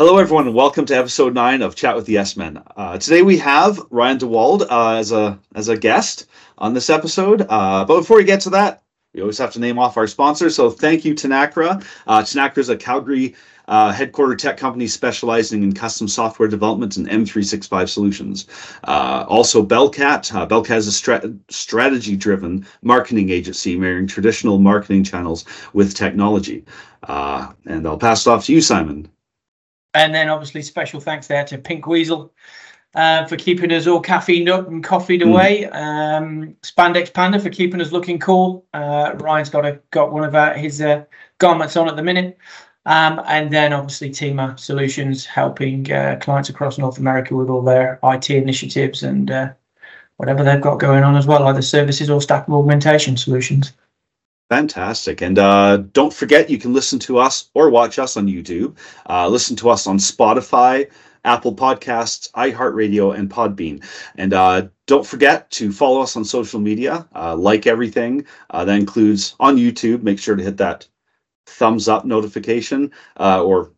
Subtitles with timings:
[0.00, 2.62] Hello, everyone, and welcome to episode nine of Chat with the Yes Men.
[2.74, 6.24] Uh, today we have Ryan DeWald uh, as a as a guest
[6.56, 7.42] on this episode.
[7.50, 8.82] Uh, but before we get to that,
[9.12, 10.48] we always have to name off our sponsor.
[10.48, 11.84] So thank you, Tenacra.
[12.06, 13.34] Uh, Tenacra is a Calgary
[13.68, 18.46] uh, headquartered tech company specializing in custom software development and M365 solutions.
[18.84, 20.34] Uh, also, Bellcat.
[20.34, 25.44] Uh, Bellcat is a stra- strategy driven marketing agency marrying traditional marketing channels
[25.74, 26.64] with technology.
[27.02, 29.06] Uh, and I'll pass it off to you, Simon.
[29.94, 32.32] And then obviously special thanks there to Pink Weasel
[32.94, 35.30] uh, for keeping us all caffeined up and coffeeed Mm.
[35.30, 35.66] away.
[35.66, 38.64] Um, Spandex Panda for keeping us looking cool.
[38.72, 41.04] Uh, Ryan's got a, got one of our, his uh,
[41.38, 42.38] garments on at the minute.
[42.86, 47.98] Um, and then obviously TEEMA Solutions helping uh, clients across North America with all their
[48.02, 49.50] IT initiatives and uh,
[50.16, 53.74] whatever they've got going on as well, either services or staff augmentation solutions.
[54.50, 55.22] Fantastic.
[55.22, 58.76] And uh, don't forget, you can listen to us or watch us on YouTube.
[59.08, 60.90] Uh, listen to us on Spotify,
[61.24, 63.84] Apple Podcasts, iHeartRadio, and Podbean.
[64.16, 68.26] And uh, don't forget to follow us on social media, uh, like everything.
[68.50, 70.02] Uh, that includes on YouTube.
[70.02, 70.88] Make sure to hit that
[71.46, 72.90] thumbs up notification
[73.20, 73.70] uh, or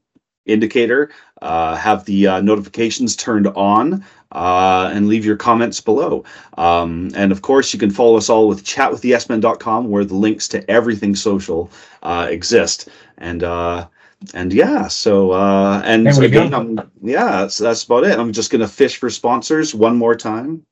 [0.46, 1.10] indicator.
[1.42, 6.24] Have the notifications turned on uh, and leave your comments below.
[6.58, 10.70] Um, and of course, you can follow us all with chatwiththeyesmen.com where the links to
[10.70, 11.70] everything social
[12.02, 12.88] uh, exist.
[13.18, 13.86] And uh,
[14.34, 18.18] and yeah, so uh, and again, um, yeah, that's, that's about it.
[18.18, 20.64] I'm just gonna fish for sponsors one more time.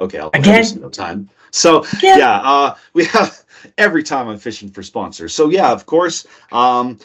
[0.00, 0.54] Okay, I'll Again?
[0.54, 1.28] every single time.
[1.50, 2.16] So Yeah.
[2.16, 3.44] yeah, uh, we have
[3.78, 5.34] every time I'm fishing for sponsors.
[5.34, 6.26] So yeah, of course.
[6.50, 6.98] Um,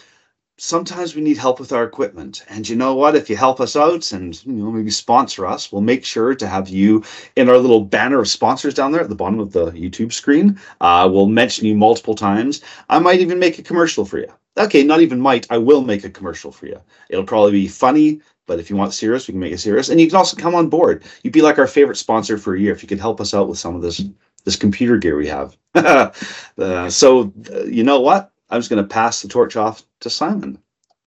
[0.58, 3.16] sometimes we need help with our equipment, and you know what?
[3.16, 6.48] If you help us out and you know maybe sponsor us, we'll make sure to
[6.48, 7.04] have you
[7.36, 10.60] in our little banner of sponsors down there at the bottom of the YouTube screen.
[10.82, 12.62] Uh, we'll mention you multiple times.
[12.90, 14.32] I might even make a commercial for you.
[14.58, 15.46] Okay, not even might.
[15.52, 16.82] I will make a commercial for you.
[17.10, 18.22] It'll probably be funny.
[18.48, 20.56] But if you want serious, we can make it serious, and you can also come
[20.56, 21.04] on board.
[21.22, 23.50] You'd be like our favorite sponsor for a year if you could help us out
[23.50, 24.02] with some of this
[24.46, 25.58] this computer gear we have.
[25.76, 28.32] uh, so uh, you know what?
[28.50, 30.58] I'm just going to pass the torch off to Simon.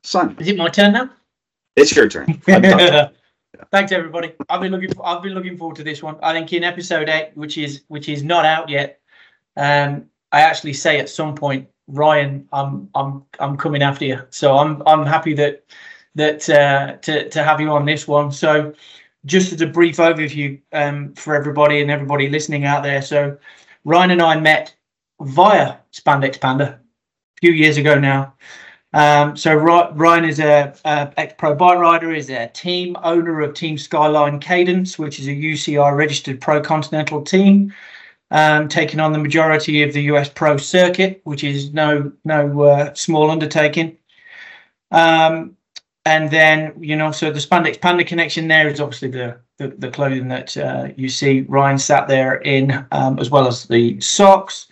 [0.05, 1.11] Simon, Is it my turn now?
[1.77, 2.41] it's your turn.
[2.49, 3.11] I'm.
[3.73, 4.33] Thanks everybody.
[4.49, 4.93] I've been looking.
[4.93, 6.17] For, I've been looking forward to this one.
[6.23, 9.01] I think in episode eight, which is which is not out yet,
[9.57, 14.21] um, I actually say at some point, Ryan, I'm I'm I'm coming after you.
[14.31, 15.65] So I'm I'm happy that
[16.15, 18.31] that uh, to to have you on this one.
[18.31, 18.75] So
[19.25, 23.03] just as a brief overview um, for everybody and everybody listening out there.
[23.03, 23.37] So
[23.85, 24.75] Ryan and I met
[25.21, 28.35] via Spandex Panda a few years ago now.
[28.95, 33.77] Um, so Ryan is a, a ex-pro bike rider, is a team owner of Team
[33.77, 37.75] Skyline Cadence, which is a UCI registered pro continental team,
[38.31, 42.95] um, taking on the majority of the US pro circuit, which is no no uh,
[42.95, 43.99] small undertaking.
[44.91, 45.57] Um,
[46.07, 49.91] and then you know, so the Spandex Panda connection there is obviously the the, the
[49.91, 54.69] clothing that uh, you see Ryan sat there in, um, as well as the socks.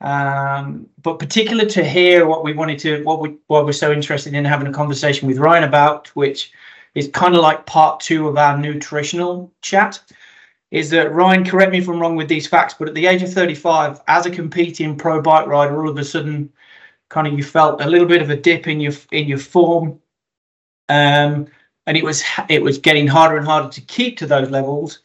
[0.00, 4.34] Um, but particular to here, what we wanted to, what we, what we're so interested
[4.34, 6.52] in having a conversation with Ryan about, which
[6.94, 10.00] is kind of like part two of our nutritional chat,
[10.70, 13.22] is that Ryan, correct me if I'm wrong with these facts, but at the age
[13.22, 16.52] of 35, as a competing pro bike rider, all of a sudden,
[17.08, 19.98] kind of you felt a little bit of a dip in your in your form,
[20.90, 21.46] um,
[21.86, 25.00] and it was it was getting harder and harder to keep to those levels.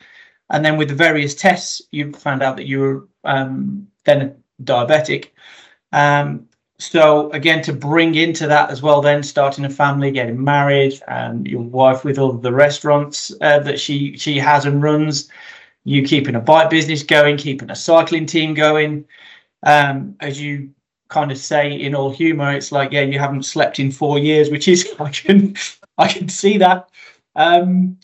[0.50, 5.30] And then with the various tests, you found out that you were um, then diabetic.
[5.92, 6.48] Um,
[6.80, 11.48] so again, to bring into that as well, then starting a family, getting married, and
[11.48, 15.30] your wife with all the restaurants uh, that she she has and runs,
[15.86, 19.06] you keeping a bike business going, keeping a cycling team going.
[19.66, 20.74] Um, as you
[21.08, 24.50] kind of say in all humor, it's like, yeah, you haven't slept in four years,
[24.50, 25.56] which is I can
[25.98, 26.90] I can see that.
[27.36, 27.98] Um,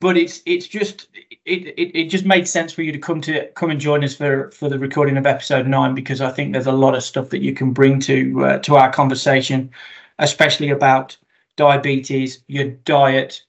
[0.00, 1.08] but it's it's just
[1.48, 4.14] it, it, it just made sense for you to come to come and join us
[4.14, 7.30] for for the recording of episode nine because I think there's a lot of stuff
[7.30, 9.70] that you can bring to uh, to our conversation,
[10.18, 11.16] especially about
[11.56, 13.42] diabetes, your diet,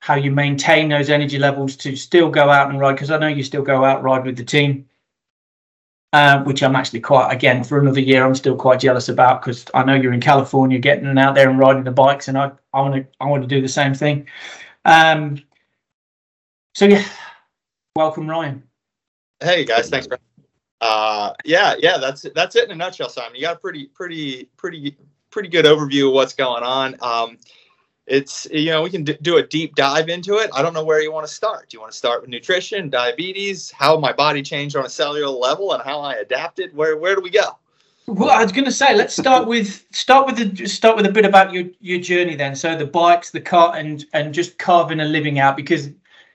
[0.00, 2.92] how you maintain those energy levels to still go out and ride.
[2.92, 4.88] Because I know you still go out ride with the team,
[6.12, 8.24] uh, which I'm actually quite again for another year.
[8.24, 11.58] I'm still quite jealous about because I know you're in California getting out there and
[11.58, 14.28] riding the bikes, and I I want to I want to do the same thing.
[14.84, 15.42] Um,
[16.74, 17.04] so yeah,
[17.94, 18.62] welcome Ryan.
[19.40, 20.18] Hey guys, thanks for.
[20.80, 23.34] Uh, yeah, yeah, that's that's it in a nutshell, Simon.
[23.34, 24.96] You got a pretty, pretty, pretty,
[25.30, 26.96] pretty good overview of what's going on.
[27.02, 27.38] Um,
[28.06, 30.50] it's you know we can d- do a deep dive into it.
[30.54, 31.68] I don't know where you want to start.
[31.68, 35.28] Do you want to start with nutrition, diabetes, how my body changed on a cellular
[35.28, 36.74] level, and how I adapted?
[36.74, 37.58] Where where do we go?
[38.08, 41.12] Well, I was going to say, let's start with start with the start with a
[41.12, 42.56] bit about your your journey then.
[42.56, 45.90] So the bikes, the car, and and just carving a living out because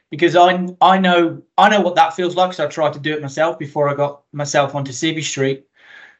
[0.09, 2.53] because I I know I know what that feels like.
[2.53, 5.65] So I tried to do it myself before I got myself onto Civvy Street.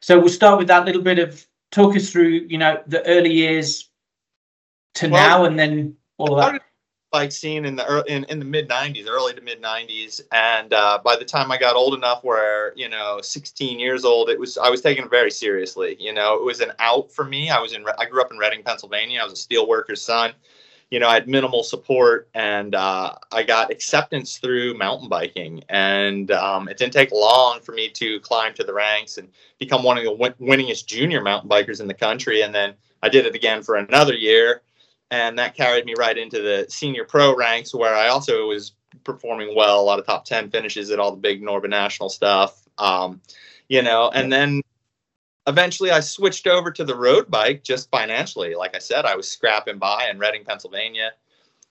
[0.00, 3.32] So we'll start with that little bit of talk us through, you know, the early
[3.32, 3.90] years
[4.94, 6.62] to well, now, and then all of that.
[7.10, 10.74] bike scene in the early, in, in the mid 90s early to mid 90s and
[10.74, 14.38] uh, by the time i got old enough where you know 16 years old it
[14.38, 15.96] was i was taken very seriously.
[15.98, 17.50] You know it was an out for me.
[17.50, 19.20] I was in i grew up in reading pennsylvania.
[19.20, 20.32] I was a steel worker's son
[20.90, 25.62] you know i had minimal support and uh, i got acceptance through mountain biking.
[25.68, 29.82] And um, it didn't take long for me to climb to the ranks and become
[29.82, 32.42] one of the win- winningest junior mountain bikers in the country.
[32.42, 34.62] And then i did it again for another year.
[35.10, 38.72] And that carried me right into the senior pro ranks where I also was
[39.04, 42.68] performing well, a lot of top 10 finishes at all the big NORBA National stuff.
[42.76, 43.20] Um,
[43.68, 44.62] you know, and then
[45.48, 48.54] eventually I switched over to the road bike just financially.
[48.54, 51.12] Like I said, I was scrapping by in Reading, Pennsylvania.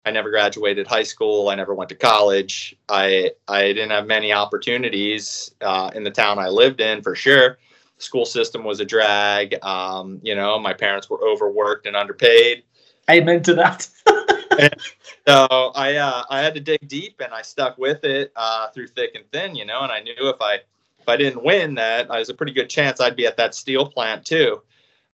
[0.06, 1.50] I never graduated high school.
[1.50, 2.75] I never went to college.
[2.89, 7.57] I I didn't have many opportunities uh, in the town I lived in for sure.
[7.97, 9.63] The school system was a drag.
[9.63, 12.63] Um, you know, my parents were overworked and underpaid.
[13.09, 13.88] Amen to that.
[15.27, 18.88] so I uh, I had to dig deep, and I stuck with it uh, through
[18.88, 19.81] thick and thin, you know.
[19.81, 20.59] And I knew if I
[21.07, 23.56] if I didn't win that, I was a pretty good chance I'd be at that
[23.56, 24.62] steel plant too.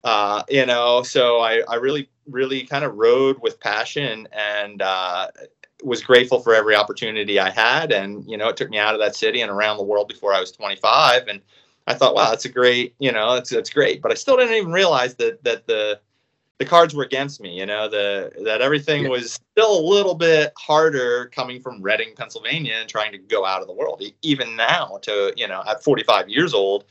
[0.03, 5.27] Uh, you know, so I I really really kind of rode with passion and uh,
[5.83, 7.91] was grateful for every opportunity I had.
[7.91, 10.31] And you know, it took me out of that city and around the world before
[10.33, 11.27] I was 25.
[11.27, 11.41] And
[11.87, 14.01] I thought, wow, that's a great, you know, that's that's great.
[14.01, 15.99] But I still didn't even realize that that the
[16.59, 17.57] the cards were against me.
[17.57, 19.09] You know, the that everything yeah.
[19.09, 23.61] was still a little bit harder coming from Reading, Pennsylvania, and trying to go out
[23.61, 24.03] of the world.
[24.21, 26.85] Even now, to you know, at 45 years old,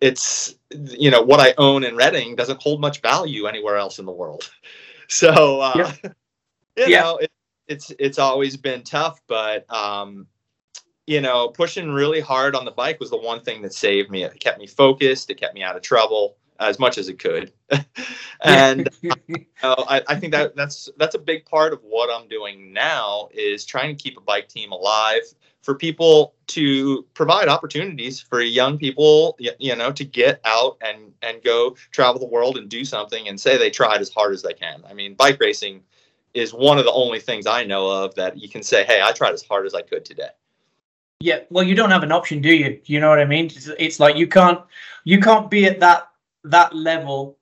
[0.00, 4.06] it's you know what I own in Reading doesn't hold much value anywhere else in
[4.06, 4.50] the world.
[5.06, 5.92] So uh, yeah.
[6.78, 7.02] you yeah.
[7.02, 7.30] know, it,
[7.68, 10.26] it's it's always been tough, but um,
[11.06, 14.24] you know, pushing really hard on the bike was the one thing that saved me.
[14.24, 15.28] It kept me focused.
[15.28, 17.52] It kept me out of trouble as much as it could.
[18.42, 19.14] and uh,
[19.88, 23.64] I, I, think that that's that's a big part of what I'm doing now is
[23.64, 25.22] trying to keep a bike team alive
[25.62, 31.42] for people to provide opportunities for young people, you know, to get out and and
[31.42, 34.52] go travel the world and do something and say they tried as hard as they
[34.52, 34.82] can.
[34.88, 35.82] I mean, bike racing
[36.34, 39.12] is one of the only things I know of that you can say, "Hey, I
[39.12, 40.28] tried as hard as I could today."
[41.20, 42.78] Yeah, well, you don't have an option, do you?
[42.84, 43.46] You know what I mean?
[43.46, 44.60] It's, it's like you can't
[45.04, 46.08] you can't be at that
[46.44, 47.38] that level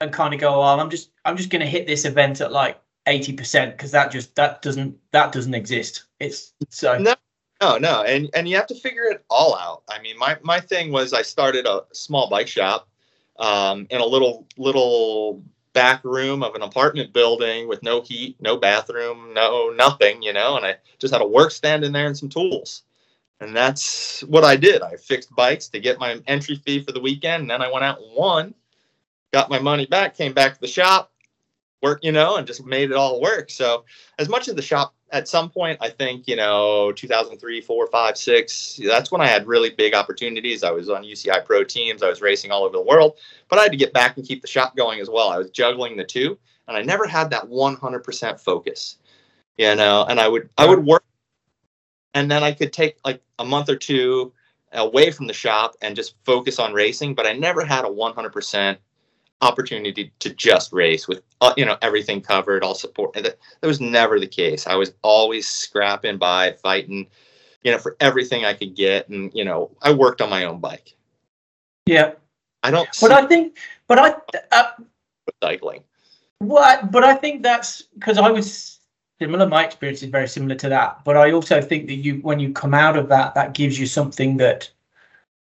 [0.00, 2.52] and kind of go, well, I'm just I'm just going to hit this event at
[2.52, 6.04] like 80% because that just that doesn't that doesn't exist.
[6.20, 7.14] It's so no,
[7.60, 9.82] no, no, and and you have to figure it all out.
[9.88, 12.88] I mean, my my thing was I started a small bike shop
[13.38, 15.42] um, in a little little
[15.72, 20.56] back room of an apartment building with no heat, no bathroom, no nothing, you know,
[20.56, 22.82] and I just had a work stand in there and some tools.
[23.40, 24.82] And that's what I did.
[24.82, 27.42] I fixed bikes to get my entry fee for the weekend.
[27.42, 28.54] And then I went out and won,
[29.32, 31.12] got my money back, came back to the shop,
[31.82, 33.50] worked, you know, and just made it all work.
[33.50, 33.84] So,
[34.18, 38.16] as much as the shop at some point, I think, you know, 2003, 4, 5,
[38.16, 40.64] 6, that's when I had really big opportunities.
[40.64, 43.62] I was on UCI pro teams, I was racing all over the world, but I
[43.62, 45.28] had to get back and keep the shop going as well.
[45.28, 48.96] I was juggling the two, and I never had that 100% focus,
[49.58, 51.04] you know, and I would, I would work
[52.16, 54.32] and then I could take like a month or two
[54.72, 57.14] away from the shop and just focus on racing.
[57.14, 58.78] But I never had a 100%
[59.42, 63.12] opportunity to just race with uh, you know everything covered, all support.
[63.12, 64.66] That, that was never the case.
[64.66, 67.06] I was always scrapping by, fighting,
[67.62, 70.58] you know, for everything I could get, and you know, I worked on my own
[70.58, 70.96] bike.
[71.84, 72.12] Yeah,
[72.62, 72.88] I don't.
[72.98, 74.14] But I think, but I.
[74.52, 74.70] Uh,
[75.42, 75.84] cycling.
[76.38, 76.90] What?
[76.90, 78.75] But I think that's because I was
[79.20, 79.46] similar.
[79.48, 81.02] My experience is very similar to that.
[81.04, 83.86] But I also think that you, when you come out of that, that gives you
[83.86, 84.70] something that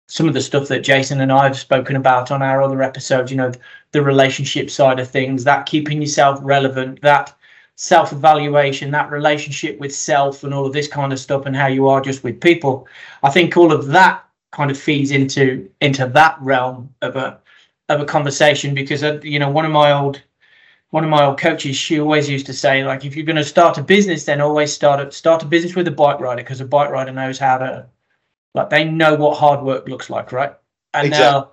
[0.06, 3.30] some of the stuff that Jason and I have spoken about on our other episodes,
[3.30, 3.52] you know,
[3.92, 7.34] the relationship side of things, that keeping yourself relevant, that
[7.76, 11.66] self evaluation, that relationship with self, and all of this kind of stuff, and how
[11.66, 12.86] you are just with people.
[13.22, 17.40] I think all of that kind of feeds into into that realm of a
[17.88, 20.22] of a conversation because uh, you know one of my old
[20.94, 23.42] one of my old coaches, she always used to say, like, if you're going to
[23.42, 26.60] start a business, then always start a, start a business with a bike rider because
[26.60, 27.84] a bike rider knows how to,
[28.54, 30.54] like, they know what hard work looks like, right?
[30.92, 31.32] And exactly.
[31.32, 31.50] now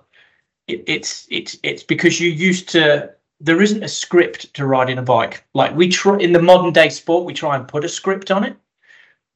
[0.68, 3.10] it, it's it's it's because you used to.
[3.40, 5.44] There isn't a script to riding a bike.
[5.54, 8.44] Like we try in the modern day sport, we try and put a script on
[8.44, 8.56] it,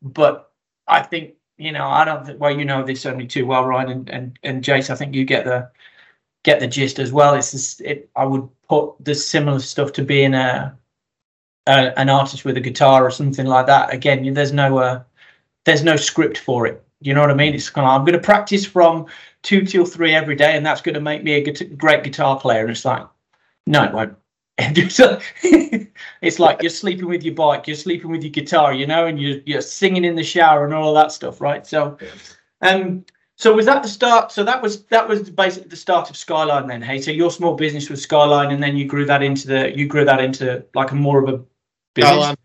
[0.03, 0.53] but
[0.87, 2.39] I think you know I don't.
[2.39, 4.89] Well, you know this only too well, Ryan and and, and Jace.
[4.89, 5.69] I think you get the
[6.47, 7.35] get the gist as well.
[7.35, 8.09] It's just, it.
[8.15, 10.79] I would put the similar stuff to being a,
[11.67, 13.93] a an artist with a guitar or something like that.
[13.93, 15.03] Again, there's no uh,
[15.65, 16.83] there's no script for it.
[17.01, 17.55] You know what I mean?
[17.55, 19.07] It's kind of I'm going to practice from
[19.43, 22.63] two till three every day, and that's going to make me a great guitar player.
[22.63, 23.07] And it's like,
[23.67, 24.17] no, it won't.
[24.59, 29.21] it's like you're sleeping with your bike, you're sleeping with your guitar, you know, and
[29.21, 31.67] you're you're singing in the shower and all of that stuff, right?
[31.67, 31.99] So,
[32.63, 33.05] um,
[33.37, 34.33] so was that the start?
[34.33, 36.81] So that was that was basically the start of Skyline then.
[36.81, 39.87] Hey, so your small business was Skyline, and then you grew that into the you
[39.87, 41.45] grew that into like a more of a
[41.93, 42.13] business.
[42.13, 42.37] Skyline,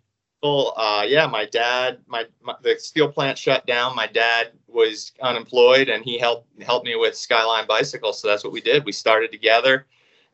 [0.44, 3.96] well, uh, yeah, my dad, my, my the steel plant shut down.
[3.96, 8.22] My dad was unemployed, and he helped helped me with Skyline Bicycles.
[8.22, 8.84] So that's what we did.
[8.84, 9.86] We started together,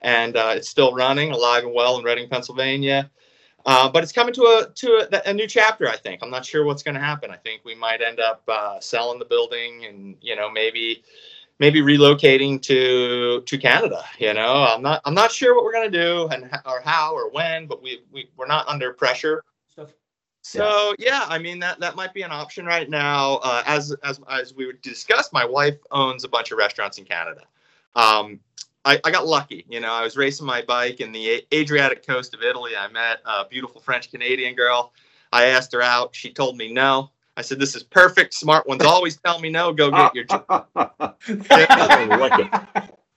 [0.02, 3.12] and uh, it's still running, alive and well in Reading, Pennsylvania.
[3.66, 5.90] Uh, but it's coming to a to a, a, new chapter.
[5.90, 6.22] I think.
[6.24, 7.32] I'm not sure what's going to happen.
[7.32, 11.04] I think we might end up uh, selling the building, and you know maybe
[11.60, 14.06] maybe relocating to to Canada.
[14.20, 17.14] You know, I'm not I'm not sure what we're going to do and or how
[17.14, 19.44] or when, but we, we we're not under pressure.
[20.48, 23.36] So yeah, I mean that that might be an option right now.
[23.44, 27.42] Uh, as as as we discussed, my wife owns a bunch of restaurants in Canada.
[27.98, 28.40] Um,
[28.88, 29.66] I, I got lucky.
[29.68, 32.72] You know, I was racing my bike in the Adriatic coast of Italy.
[32.78, 34.94] I met a beautiful French Canadian girl.
[35.34, 36.16] I asked her out.
[36.16, 37.12] She told me no.
[37.36, 38.34] I said, "This is perfect.
[38.34, 39.74] Smart ones always tell me no.
[39.74, 40.68] Go get your job."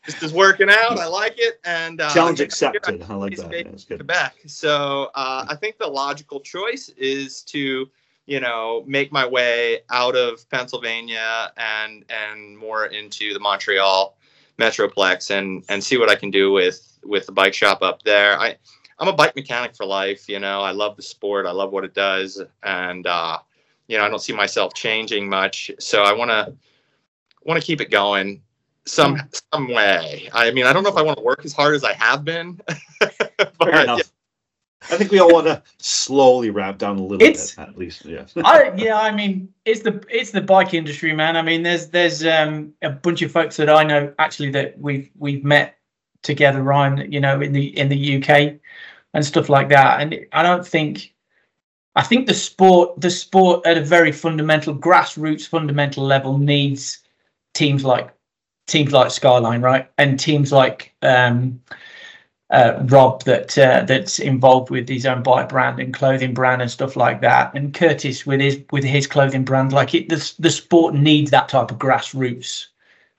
[0.06, 0.98] this is working out.
[0.98, 1.60] I like it.
[1.64, 3.04] And uh, challenge accepted.
[3.08, 3.50] I like that.
[3.50, 4.00] That's good.
[4.00, 4.34] Quebec.
[4.46, 7.88] So uh, I think the logical choice is to,
[8.26, 14.16] you know, make my way out of Pennsylvania and and more into the Montreal
[14.60, 18.38] metroplex and and see what I can do with with the bike shop up there.
[18.38, 18.56] I
[18.98, 20.28] I'm a bike mechanic for life.
[20.28, 21.46] You know, I love the sport.
[21.46, 23.38] I love what it does, and uh,
[23.88, 25.70] you know, I don't see myself changing much.
[25.78, 26.54] So I want to
[27.42, 28.42] want to keep it going
[28.84, 29.18] some
[29.52, 30.28] some way.
[30.32, 32.24] I mean, I don't know if I want to work as hard as I have
[32.24, 32.60] been.
[32.98, 33.50] but.
[33.60, 33.98] Yeah.
[34.90, 38.04] I think we all want to slowly wrap down a little it's, bit, at least.
[38.06, 38.24] Yeah.
[38.44, 41.36] I, yeah, I mean, it's the it's the bike industry, man.
[41.36, 45.10] I mean, there's there's um, a bunch of folks that I know actually that we've
[45.18, 45.76] we've met
[46.22, 47.12] together, Ryan.
[47.12, 48.60] You know, in the in the UK
[49.14, 50.00] and stuff like that.
[50.00, 51.14] And I don't think,
[51.96, 57.00] I think the sport the sport at a very fundamental grassroots fundamental level needs
[57.54, 58.14] teams like
[58.66, 61.60] teams like Skyline, right, and teams like um,
[62.50, 66.70] uh, Rob that uh, that's involved with his own bike brand and clothing brand and
[66.70, 69.72] stuff like that, and Curtis with his with his clothing brand.
[69.72, 72.66] Like it, the the sport needs that type of grassroots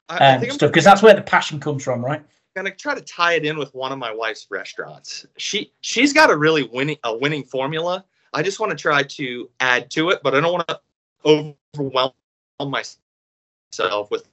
[0.09, 2.19] um, stuff because that's where the passion comes from, right?
[2.19, 5.25] I'm gonna try to tie it in with one of my wife's restaurants.
[5.37, 8.03] She she's got a really winning a winning formula.
[8.33, 10.79] I just want to try to add to it, but I don't want to
[11.25, 12.13] overwhelm
[12.59, 14.27] myself with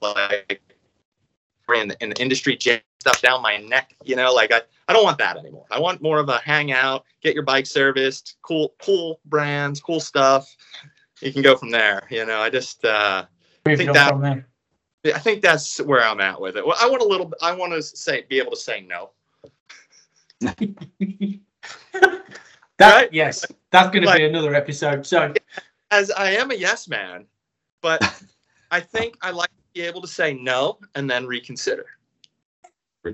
[0.00, 0.62] like
[1.74, 5.04] in the, the industry jam stuff down my neck you know like I, I don't
[5.04, 9.20] want that anymore i want more of a hangout get your bike serviced cool cool
[9.24, 10.54] brands cool stuff
[11.22, 13.24] you can go from there you know i just uh
[13.66, 14.44] I think that
[15.04, 16.66] I think that's where I'm at with it.
[16.66, 17.32] Well, I want a little.
[17.40, 19.10] I want to say, be able to say no.
[20.40, 22.20] that
[22.78, 23.12] right?
[23.12, 25.06] yes, that's going to be another episode.
[25.06, 25.32] So,
[25.90, 27.26] as I am a yes man,
[27.80, 28.02] but
[28.70, 31.86] I think I like be able to say no and then reconsider.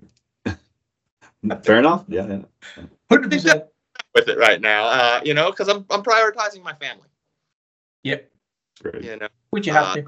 [1.62, 2.04] Fair enough.
[2.08, 2.26] Yeah.
[2.26, 2.84] yeah.
[3.10, 3.64] Hundred percent
[4.14, 4.86] with it right now.
[4.86, 7.08] Uh, you know, because I'm I'm prioritizing my family.
[8.02, 8.30] Yep.
[8.82, 9.04] Great.
[9.04, 10.04] You know, would you have uh, to?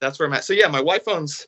[0.00, 0.44] That's where I'm at.
[0.44, 1.46] So yeah, my wife owns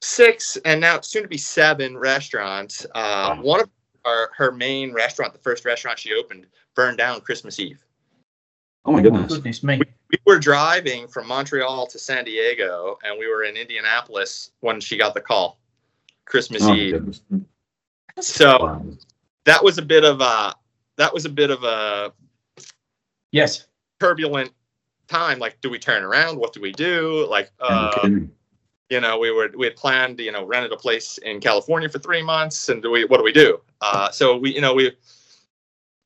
[0.00, 2.84] six and now soon to be seven restaurants.
[2.94, 3.42] Uh, wow.
[3.42, 3.70] One of
[4.04, 7.84] our, her main restaurant, the first restaurant she opened, burned down Christmas Eve.
[8.86, 9.32] Oh my goodness!
[9.32, 9.78] Goodness me.
[9.78, 14.80] We, we were driving from Montreal to San Diego, and we were in Indianapolis when
[14.80, 15.58] she got the call,
[16.24, 17.20] Christmas oh, Eve.
[18.20, 18.86] So wow.
[19.44, 20.54] that was a bit of a
[20.96, 22.12] that was a bit of a
[23.32, 23.66] yes
[23.98, 24.52] turbulent
[25.08, 25.40] time.
[25.40, 26.38] Like, do we turn around?
[26.38, 27.26] What do we do?
[27.28, 28.08] Like, uh,
[28.88, 31.98] you know, we were we had planned, you know, rented a place in California for
[31.98, 33.60] three months, and do we what do we do?
[33.80, 34.96] Uh, so we, you know, we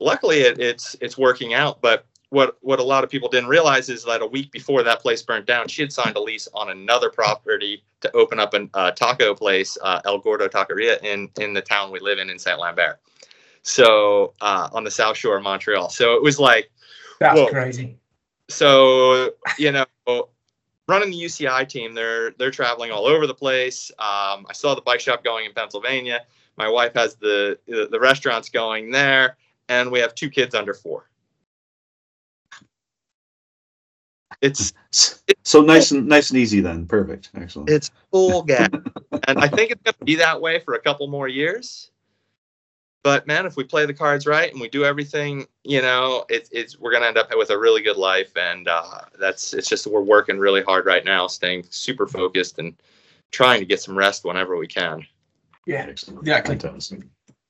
[0.01, 3.89] luckily it, it's it's working out, but what what a lot of people didn't realize
[3.89, 6.71] is that a week before that place burnt down, she had signed a lease on
[6.71, 11.53] another property to open up a uh, taco place, uh, El Gordo Taqueria, in in
[11.53, 13.01] the town we live in in Saint Lambert.
[13.63, 15.91] So uh, on the south shore of Montreal.
[15.91, 16.71] So it was like
[17.19, 17.49] that's whoa.
[17.49, 17.99] crazy.
[18.49, 19.87] So you know,
[20.87, 23.91] running the UCI team, they're they're traveling all over the place.
[23.99, 26.21] Um, I saw the bike shop going in Pennsylvania.
[26.57, 29.37] My wife has the the, the restaurants going there,
[29.69, 31.10] and we have two kids under four
[34.41, 34.73] it's
[35.43, 36.87] so nice and nice and easy then.
[36.87, 37.31] Perfect.
[37.35, 37.69] Excellent.
[37.71, 38.69] it's full gas,
[39.29, 41.91] and I think it's going to be that way for a couple more years.
[43.03, 46.51] But man, if we play the cards right and we do everything, you know, it's
[46.53, 49.69] it's we're going to end up with a really good life, and uh, that's it's
[49.69, 52.75] just we're working really hard right now, staying super focused and
[53.31, 55.07] trying to get some rest whenever we can.
[55.67, 56.21] Yeah, Excellent.
[56.21, 56.59] exactly.
[56.59, 57.01] Fantastic.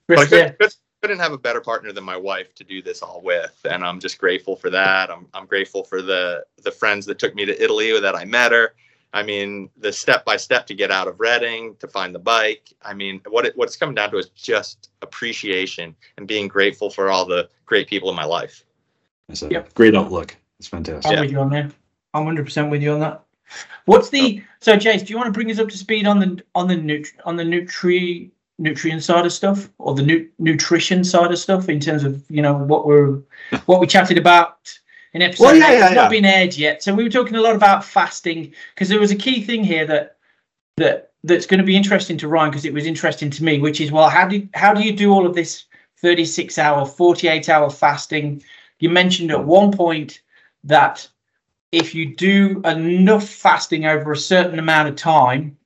[0.07, 0.49] But I Chris, yeah.
[0.51, 3.85] couldn't, couldn't have a better partner than my wife to do this all with, and
[3.85, 5.11] I'm just grateful for that.
[5.11, 8.25] I'm I'm grateful for the the friends that took me to Italy or that I
[8.25, 8.75] met her.
[9.13, 12.73] I mean, the step by step to get out of Reading to find the bike.
[12.83, 16.91] I mean, what it what it's coming down to is just appreciation and being grateful
[16.91, 18.65] for all the great people in my life.
[19.29, 19.75] That's a Yep.
[19.75, 20.37] great outlook.
[20.59, 21.07] It's fantastic.
[21.07, 21.21] I'm Yeah.
[21.23, 21.71] with you on there.
[22.13, 23.25] I'm 100 percent with you on that.
[23.87, 25.05] What's the so, Jace?
[25.05, 27.37] Do you want to bring us up to speed on the on the nut on
[27.37, 28.31] the nutri
[28.61, 32.43] nutrient side of stuff or the nu- nutrition side of stuff in terms of you
[32.43, 33.19] know what we're
[33.67, 34.79] what we chatted about
[35.13, 37.41] in episode Well, yeah, yeah, It's not been aired yet, so we were talking a
[37.41, 40.17] lot about fasting because there was a key thing here that
[40.77, 43.81] that that's going to be interesting to Ryan because it was interesting to me, which
[43.81, 45.65] is well, how do how do you do all of this
[45.99, 48.43] 36 hour, 48 hour fasting?
[48.79, 50.21] You mentioned at one point
[50.65, 51.09] that
[51.73, 55.57] if you do enough fasting over a certain amount of time.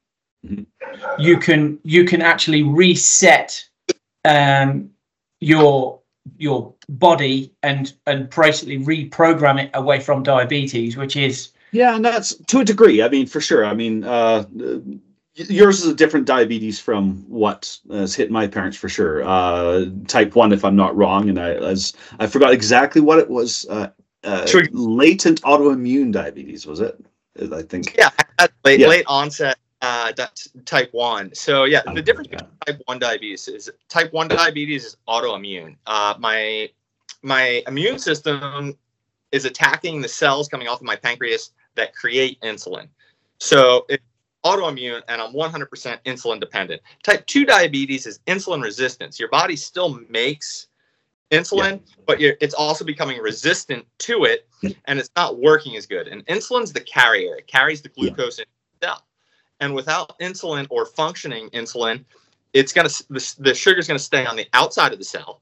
[1.18, 3.64] You can you can actually reset
[4.24, 4.90] um,
[5.40, 6.00] your
[6.38, 12.34] your body and and basically reprogram it away from diabetes, which is Yeah, and that's
[12.34, 13.02] to a degree.
[13.02, 13.64] I mean, for sure.
[13.64, 14.44] I mean, uh,
[15.34, 19.22] yours is a different diabetes from what has hit my parents for sure.
[19.24, 23.28] Uh, type one, if I'm not wrong, and I as I forgot exactly what it
[23.28, 23.66] was.
[23.68, 23.90] Uh,
[24.22, 26.98] uh, latent autoimmune diabetes was it?
[27.52, 27.94] I think.
[27.98, 28.08] Yeah,
[28.64, 28.88] late Yeah.
[28.88, 30.12] late onset uh,
[30.64, 31.34] type one.
[31.34, 35.76] So yeah, the difference between type one diabetes is type one diabetes is autoimmune.
[35.86, 36.70] Uh, my
[37.22, 38.76] my immune system
[39.32, 42.88] is attacking the cells coming off of my pancreas that create insulin.
[43.40, 44.02] So it's
[44.44, 46.80] autoimmune, and I'm 100% insulin dependent.
[47.02, 49.18] Type two diabetes is insulin resistance.
[49.18, 50.68] Your body still makes
[51.30, 54.46] insulin, but you're, it's also becoming resistant to it,
[54.85, 56.09] and it's not working as good.
[56.09, 58.11] And insulin's the carrier; it carries the Yeah.
[58.11, 58.44] glucose in
[58.80, 59.02] the cell.
[59.64, 62.05] And without insulin or functioning insulin,
[62.53, 65.40] it's gonna the, the sugar's gonna stay on the outside of the cell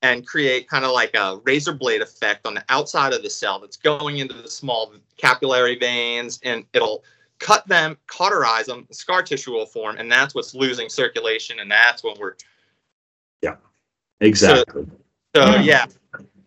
[0.00, 3.60] and create kind of like a razor blade effect on the outside of the cell
[3.60, 7.04] that's going into the small capillary veins, and it'll
[7.40, 12.02] cut them, cauterize them, scar tissue will form, and that's what's losing circulation, and that's
[12.02, 12.34] what we're
[13.42, 13.56] yeah,
[14.22, 14.86] Exactly.
[15.36, 15.64] so Mm.
[15.66, 15.84] yeah,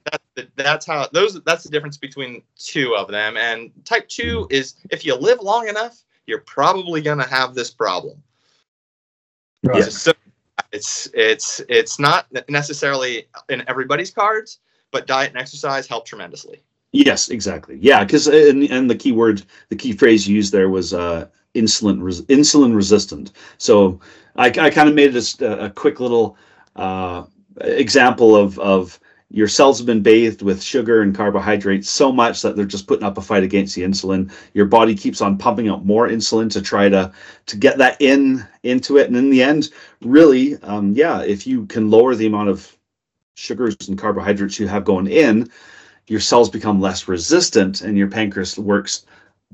[0.05, 3.37] that's the, that's how those that's the difference between two of them.
[3.37, 8.21] And type two is if you live long enough, you're probably gonna have this problem.
[9.63, 9.83] Right.
[9.83, 10.13] It's so-
[10.71, 14.59] it's it's it's not necessarily in everybody's cards,
[14.91, 16.61] but diet and exercise help tremendously.
[16.91, 17.77] Yes, exactly.
[17.81, 22.01] Yeah, because and, and the key word, the key phrase used there was uh, insulin
[22.01, 23.31] res- insulin resistant.
[23.57, 23.99] So
[24.35, 26.37] I, I kind of made this uh, a quick little
[26.75, 27.23] uh,
[27.61, 28.99] example of of
[29.31, 33.05] your cells have been bathed with sugar and carbohydrates so much that they're just putting
[33.05, 34.31] up a fight against the insulin.
[34.53, 37.11] Your body keeps on pumping out more insulin to try to
[37.47, 39.69] to get that in into it, and in the end,
[40.01, 42.75] really, um, yeah, if you can lower the amount of
[43.35, 45.49] sugars and carbohydrates you have going in
[46.07, 49.05] your cells become less resistant and your pancreas works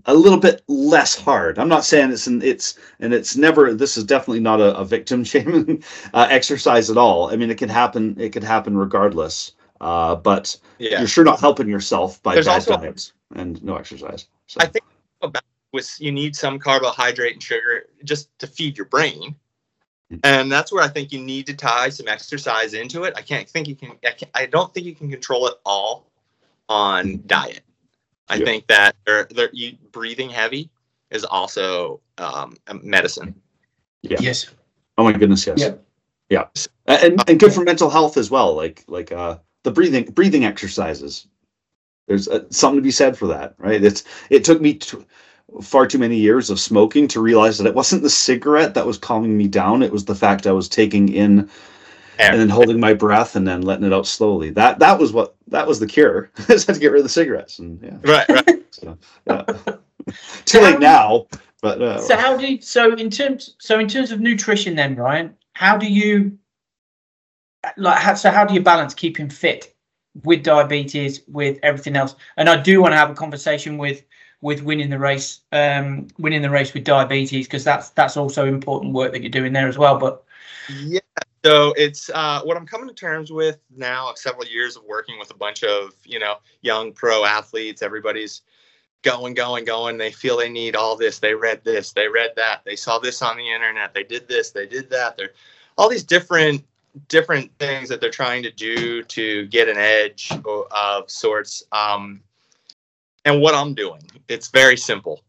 [0.05, 1.59] a little bit less hard.
[1.59, 4.85] I'm not saying it's an it's and it's never this is definitely not a, a
[4.85, 7.29] victim shaming uh, exercise at all.
[7.29, 9.53] I mean it can happen it could happen regardless.
[9.81, 13.75] Uh, but Yeah, you're sure not helping yourself by There's bad also- diets and no
[13.75, 14.27] exercise.
[14.47, 14.85] So I think
[15.21, 19.35] about with you need some carbohydrate and sugar just to feed your brain.
[20.25, 23.13] And that's where I think you need to tie some exercise into it.
[23.15, 23.91] I can't think you can.
[24.05, 26.05] I, can't, I don't think you can control it all
[26.67, 27.61] on diet.
[28.27, 28.45] I Yeah.
[28.45, 30.69] think that there, there, you breathing heavy
[31.11, 33.33] is also um, a medicine.
[34.01, 34.17] Yeah.
[34.19, 34.47] yes,
[34.97, 35.59] oh my goodness, yes.
[35.59, 35.75] Yeah.
[36.29, 36.47] Yeah.
[36.87, 38.53] And and good for mental health as well.
[38.53, 41.27] Like like uh the breathing breathing exercises.
[42.07, 43.83] There's uh, something to be said for that, right?
[43.83, 45.05] It's it took me t-
[45.61, 48.97] far too many years of smoking to realize that it wasn't the cigarette that was
[48.97, 49.83] calming me down.
[49.83, 51.49] It was the fact I was taking in
[52.19, 52.31] Air.
[52.31, 54.49] and then holding my breath and then letting it out slowly.
[54.51, 56.29] That that was what that was the cure.
[56.49, 57.97] Is had to get rid of the cigarettes and yeah.
[58.03, 58.57] Right, right.
[58.73, 58.97] So,
[59.27, 59.43] yeah.
[60.45, 61.27] Too late now,
[61.61, 64.95] but uh, So how do you, so in terms so in terms of nutrition then,
[64.95, 66.37] Ryan, how do you
[67.77, 69.75] like so how do you balance keeping fit
[70.23, 72.15] with diabetes with everything else?
[72.37, 74.03] And I do want to have a conversation with
[74.41, 78.93] with winning the race, um, winning the race with diabetes because that's that's also important
[78.93, 79.97] work that you're doing there as well.
[79.97, 80.23] But
[80.67, 80.99] Yeah.
[81.43, 84.13] So it's uh, what I'm coming to terms with now.
[84.15, 87.81] Several years of working with a bunch of you know young pro athletes.
[87.81, 88.41] Everybody's
[89.01, 89.97] going, going, going.
[89.97, 91.19] They feel they need all this.
[91.19, 94.51] They read this, they read that, they saw this on the internet, they did this,
[94.51, 95.17] they did that.
[95.17, 95.31] They're
[95.77, 96.63] all these different
[97.07, 101.63] different things that they're trying to do to get an edge of sorts.
[101.71, 102.21] Um,
[103.25, 105.23] and what I'm doing, it's very simple.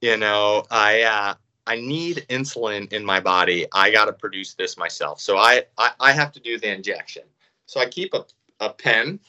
[0.00, 1.34] You know, I uh,
[1.66, 3.66] I need insulin in my body.
[3.72, 5.20] I got to produce this myself.
[5.20, 7.22] So I, I I have to do the injection.
[7.66, 8.24] So I keep a,
[8.60, 9.20] a pen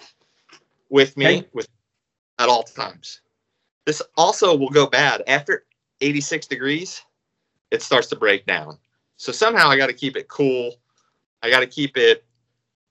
[0.90, 1.68] with me with
[2.40, 3.22] at all times.
[3.86, 5.66] This also will go bad after
[6.02, 7.02] 86 degrees.
[7.72, 8.78] It starts to break down.
[9.18, 10.76] So somehow I got to keep it cool.
[11.44, 12.24] I got to keep it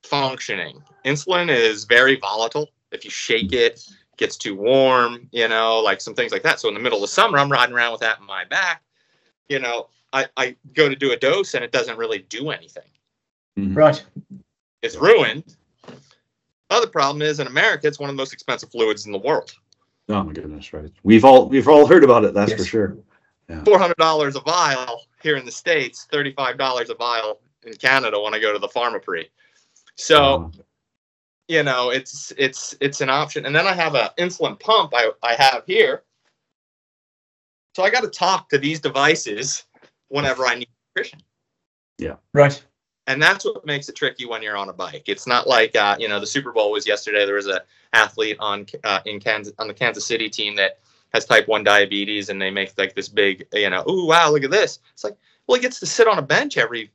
[0.02, 0.82] functioning.
[1.04, 2.68] Insulin is very volatile.
[2.92, 6.60] If you shake it, it gets too warm, you know, like some things like that.
[6.60, 8.82] So in the middle of the summer, I'm riding around with that in my back.
[9.48, 12.82] You know, I, I go to do a dose and it doesn't really do anything.
[13.58, 13.74] Mm-hmm.
[13.74, 14.04] Right.
[14.82, 15.56] It's ruined.
[16.70, 19.52] Other problem is in America, it's one of the most expensive fluids in the world.
[20.08, 20.90] Oh my goodness, right.
[21.04, 22.66] We've all we've all heard about it, that's for Yes.
[22.66, 22.96] sure.
[23.64, 28.20] Four hundred dollars a vial here in the states, thirty-five dollars a vial in Canada
[28.20, 29.28] when I go to the Pharmaprix.
[29.96, 30.52] So Um,
[31.48, 33.44] you know it's it's it's an option.
[33.46, 36.04] And then i have an insulin pump i, I have here.
[37.76, 39.64] So i got to talk to these devices
[40.08, 41.20] whenever i need nutrition.
[41.98, 42.16] Yeah.
[42.32, 42.62] Right.
[43.08, 45.04] and that's what makes it tricky when you're on a bike.
[45.06, 47.26] It's not like uh, you know the super bowl was yesterday.
[47.26, 50.78] There was a athlete on uh, in kansas on the kansas city team that
[51.12, 54.44] has type 1 diabetes and they make like this big you know ooh wow look
[54.44, 54.78] at this.
[54.92, 56.92] It's like well he gets to sit on a bench every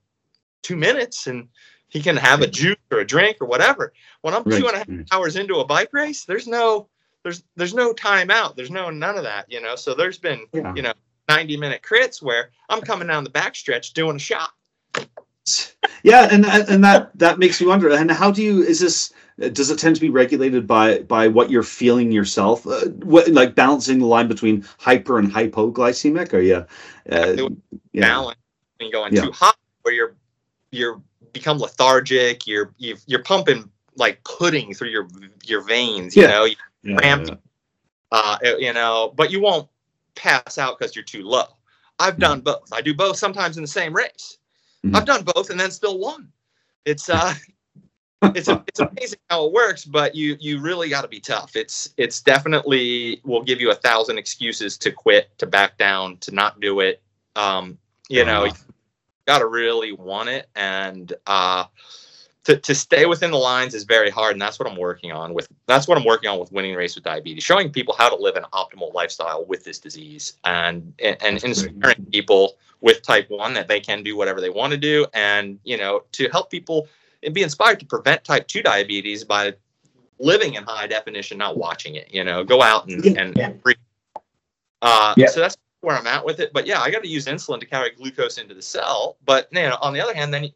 [0.66, 1.48] two minutes and
[1.90, 4.76] he can have a juice or a drink or whatever when i'm right, two and
[4.76, 6.88] a half hours into a bike race there's no
[7.24, 10.74] there's there's no timeout there's no none of that you know so there's been Yeah.
[10.76, 10.94] you know
[11.30, 14.50] 90 minute crits where i'm coming down the backstretch doing a shot
[16.04, 17.90] Yeah, and and that that makes me wonder.
[17.90, 19.12] And how do you is this?
[19.40, 22.68] Does it tend to be regulated by by what you're feeling yourself?
[22.68, 26.32] Uh, what like balancing the line between hyper and hypoglycemic?
[26.34, 26.66] Are you?
[27.12, 27.50] Uh,
[27.92, 28.02] yeah.
[28.02, 28.38] balance
[28.80, 29.24] and going Yeah.
[29.24, 30.16] too hot where you're
[30.76, 31.02] you're
[31.34, 35.08] become lethargic you're you've, you're pumping like pudding through your
[35.46, 36.28] your veins you Yeah.
[36.30, 36.44] know?
[36.46, 37.30] You, Yeah, cramped.
[37.30, 37.36] yeah,
[38.12, 39.68] uh you know but you won't
[40.16, 41.46] pass out because you're too low.
[42.00, 42.72] I've done both.
[42.74, 44.38] I do both sometimes in the same race.
[44.86, 44.96] Mhm.
[44.96, 46.32] i've done both and then still won.
[46.86, 47.34] It's uh
[48.36, 51.56] it's it's amazing how it works but you you really got to be tough.
[51.56, 56.32] It's it's definitely will give you a thousand excuses to quit to back down to
[56.32, 57.02] not do it.
[57.36, 57.78] Um
[58.10, 58.54] you know Uh,
[59.26, 61.66] got to really want it and uh
[62.44, 65.34] to, to stay within the lines is very hard and that's what i'm working on
[65.34, 68.16] with that's what i'm working on with winning race with diabetes showing people how to
[68.16, 73.54] live an optimal lifestyle with this disease and and, and inspiring people with type 1
[73.54, 76.88] that they can do whatever they want to do and you know to help people
[77.24, 79.54] and be inspired to prevent type 2 diabetes by
[80.20, 83.50] living in high definition not watching it you know go out and and yeah.
[83.50, 83.78] breathe.
[84.82, 85.28] uh Yeah.
[85.28, 87.66] so that's where i'm at with it but yeah i got to use insulin to
[87.66, 90.50] carry glucose into the cell but you know on the other hand then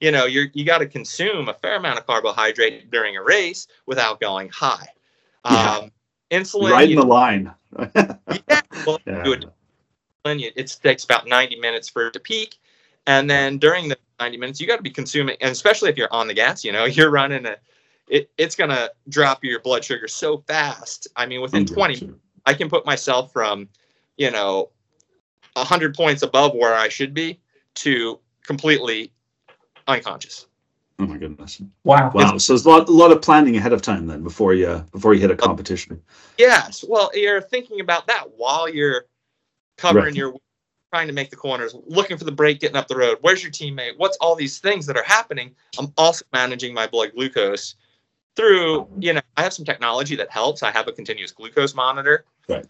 [0.00, 3.66] you know you're you got to consume a fair amount of carbohydrate during a race
[3.86, 4.86] without going high
[5.44, 5.76] Yeah.
[5.76, 5.90] um
[6.30, 7.52] insulin riding you, the line.
[7.96, 9.34] yeah, well, Yeah.
[10.24, 12.58] it it takes about 90 minutes for it to peak
[13.06, 16.12] and then during the 90 minutes you got to be consuming and especially if you're
[16.12, 17.56] on the gas you know you're running a
[18.08, 22.10] it, it's going to drop your blood sugar so fast i mean within 20
[22.44, 23.68] i can put myself from
[24.16, 24.70] you know
[25.56, 27.38] 100 points above where i should be
[27.74, 29.12] to completely
[29.88, 30.46] unconscious
[30.98, 31.60] Oh my goodness!
[31.84, 32.10] Wow.
[32.14, 32.38] Wow.
[32.38, 35.12] So there's a lot, a lot of planning ahead of time then before you before
[35.12, 36.00] you hit a uh, competition.
[36.38, 39.04] yes well you're thinking about that while you're
[39.76, 40.14] covering Right.
[40.14, 40.34] your
[40.90, 43.52] trying to make the corners looking for the break getting up the road where's your
[43.52, 47.74] teammate what's all these things that are happening i'm also managing my blood glucose
[48.36, 52.24] through you know i have some technology that helps i have a continuous glucose monitor
[52.48, 52.64] Right.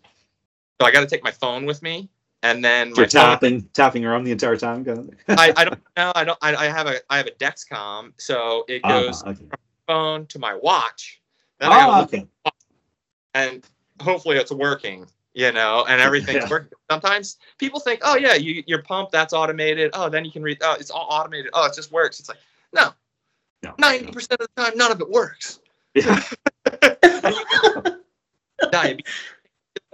[0.80, 2.08] so i got to take my phone with me
[2.50, 4.84] and then You're phone, tapping tapping around the entire time.
[4.84, 5.16] Kind of thing.
[5.38, 8.64] I, I don't know i don't I, I have a i have a dexcom so
[8.68, 9.44] it Ah, goes okay.
[9.86, 11.20] phone to my watch
[11.58, 12.26] then Ah, okay.
[13.34, 13.64] and
[14.00, 16.48] hopefully it's working you know and everything's Yeah.
[16.50, 20.42] working sometimes people think oh yeah you your pump that's automated oh then you can
[20.42, 22.38] read oh it's all automated oh it just works it's like
[22.74, 22.92] no
[23.62, 23.72] No.
[23.80, 25.60] 90% of the time none of it works
[25.94, 26.20] Yeah.
[28.70, 29.12] diabetes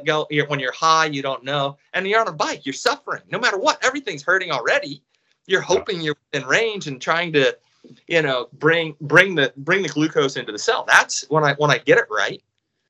[0.04, 1.76] go you're, when you're high you don't know.
[1.94, 3.22] And you're on a bike you're suffering.
[3.30, 5.02] No matter what everything's hurting already.
[5.46, 7.56] You're hoping you're in range and trying to
[8.06, 10.84] you know bring bring the bring the glucose into the cell.
[10.86, 12.42] That's when i when i get it right.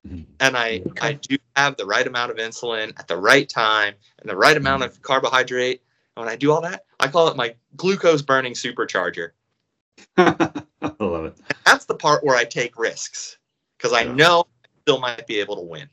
[0.07, 0.25] Mhm.
[0.41, 1.07] and i Okay.
[1.07, 4.57] i do have the right amount of insulin at the right time and the right
[4.57, 5.81] amount of carbohydrate.
[6.15, 9.31] And when i do all that i call it my glucose burning supercharger.
[10.17, 10.63] I
[10.99, 11.37] love it.
[11.65, 13.37] that's the part where I take risks
[13.77, 15.87] because I know I still might be able to win.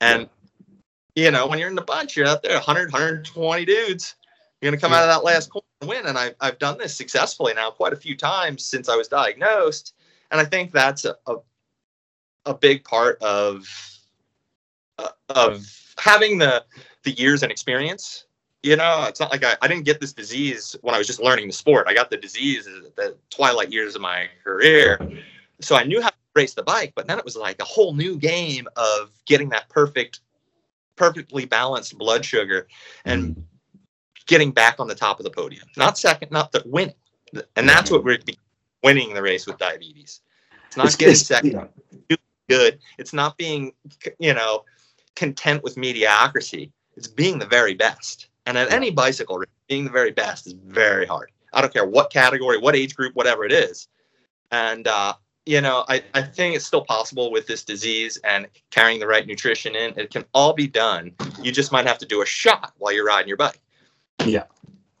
[0.00, 0.28] And
[1.18, 4.14] you know, when you're in the bunch, you're out there 100, 120 dudes.
[4.60, 6.06] You're going to come out of that last corner and win.
[6.06, 9.94] And I, I've done this successfully now quite a few times since I was diagnosed.
[10.30, 11.36] And I think that's a, a,
[12.46, 13.66] a big part of,
[14.98, 15.66] uh, of
[15.98, 16.64] having the,
[17.02, 18.26] the years and experience.
[18.62, 21.20] You know, it's not like I, I didn't get this disease when I was just
[21.20, 21.86] learning the sport.
[21.88, 25.00] I got the disease at the twilight years of my career.
[25.60, 27.92] So I knew how to race the bike, but then it was like a whole
[27.94, 30.20] new game of getting that perfect,
[30.96, 32.66] perfectly balanced blood sugar
[33.04, 33.42] and mm.
[34.26, 35.66] getting back on the top of the podium.
[35.76, 36.94] Not second, not the winning.
[37.56, 38.18] And that's what we're
[38.82, 40.20] winning the race with diabetes.
[40.66, 41.68] It's not it's, getting it's, second,
[42.08, 42.16] yeah.
[42.48, 42.78] good.
[42.98, 43.72] It's not being,
[44.18, 44.64] you know,
[45.16, 46.72] content with mediocrity.
[46.96, 48.28] It's being the very best.
[48.46, 51.32] And at any bicycle, being the very best is very hard.
[51.52, 53.88] I don't care what category, what age group, whatever it is.
[54.50, 55.14] And, uh,
[55.48, 59.26] you know, I, I think it's still possible with this disease and carrying the right
[59.26, 59.98] nutrition in.
[59.98, 61.14] It can all be done.
[61.42, 63.58] You just might have to do a shot while you're riding your bike.
[64.26, 64.44] Yeah.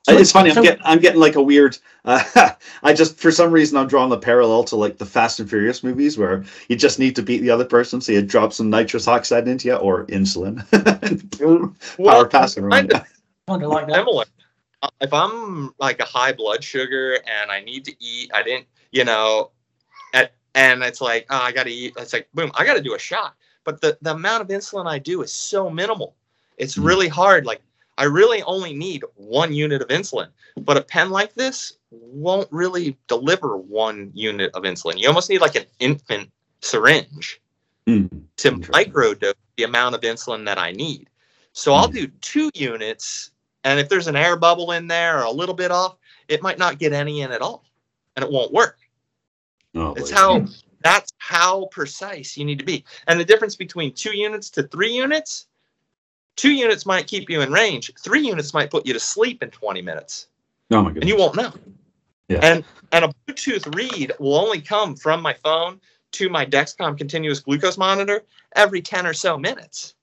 [0.08, 0.50] it's funny.
[0.50, 1.76] I'm getting I'm getting like a weird.
[2.06, 2.24] Uh,
[2.82, 5.84] I just for some reason I'm drawing the parallel to like the Fast and Furious
[5.84, 9.06] movies where you just need to beat the other person, so you drop some nitrous
[9.06, 10.64] oxide into you or insulin,
[11.98, 12.88] well, power passing around.
[13.46, 13.96] Kind of like that.
[13.96, 14.24] Similar.
[14.80, 18.66] Uh, if I'm like a high blood sugar and I need to eat, I didn't,
[18.92, 19.57] you know, at,
[20.58, 21.94] and it's like, oh, I got to eat.
[21.96, 23.36] It's like, boom, I got to do a shot.
[23.62, 26.16] But the, the amount of insulin I do is so minimal.
[26.56, 26.84] It's mm.
[26.84, 27.46] really hard.
[27.46, 27.62] Like,
[27.96, 30.26] I really only need one unit of insulin.
[30.56, 34.98] But a pen like this won't really deliver one unit of insulin.
[34.98, 36.28] You almost need like an infant
[36.60, 37.40] syringe
[37.86, 38.08] mm.
[38.38, 41.08] to microdose the amount of insulin that I need.
[41.52, 41.76] So mm.
[41.76, 43.30] I'll do two units
[43.62, 46.58] and if there's an air bubble in there or a little bit off, it might
[46.58, 47.64] not get any in at all
[48.16, 48.78] and it won't work.
[49.74, 50.46] Oh, it's how
[50.82, 52.84] that's how precise you need to be.
[53.06, 55.46] And the difference between two units to three units,
[56.36, 59.50] two units might keep you in range, three units might put you to sleep in
[59.50, 60.28] 20 minutes.
[60.70, 61.02] Oh my goodness.
[61.02, 61.52] And you won't know.
[62.28, 62.40] Yeah.
[62.42, 65.80] And and a Bluetooth read will only come from my phone
[66.12, 69.94] to my Dexcom continuous glucose monitor every 10 or so minutes.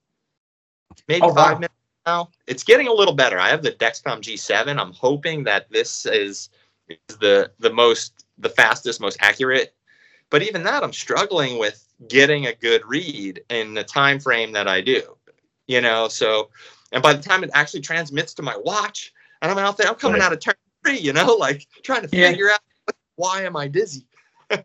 [1.08, 1.58] Maybe oh, five wow.
[1.58, 1.74] minutes
[2.06, 2.30] now.
[2.46, 3.38] It's getting a little better.
[3.38, 4.78] I have the Dexcom G7.
[4.78, 6.50] I'm hoping that this is,
[6.88, 9.74] is the the most the fastest, most accurate.
[10.30, 14.68] But even that, I'm struggling with getting a good read in the time frame that
[14.68, 15.02] I do.
[15.66, 16.50] You know, so
[16.92, 19.96] and by the time it actually transmits to my watch, and I'm out there, I'm
[19.96, 20.26] coming right.
[20.26, 20.98] out of turn three.
[20.98, 22.54] You know, like trying to figure yeah.
[22.54, 22.60] out
[23.16, 24.06] why am I dizzy.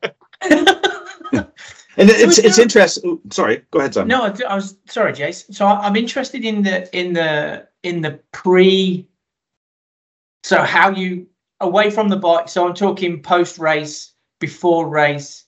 [1.98, 3.20] And it's it's interesting.
[3.32, 4.08] Sorry, go ahead, Sam.
[4.08, 5.54] No, I was sorry, Jace.
[5.54, 9.08] So I'm interested in the in the in the pre.
[10.44, 11.28] So how you
[11.62, 12.50] away from the bike?
[12.50, 15.46] So I'm talking post race, before race,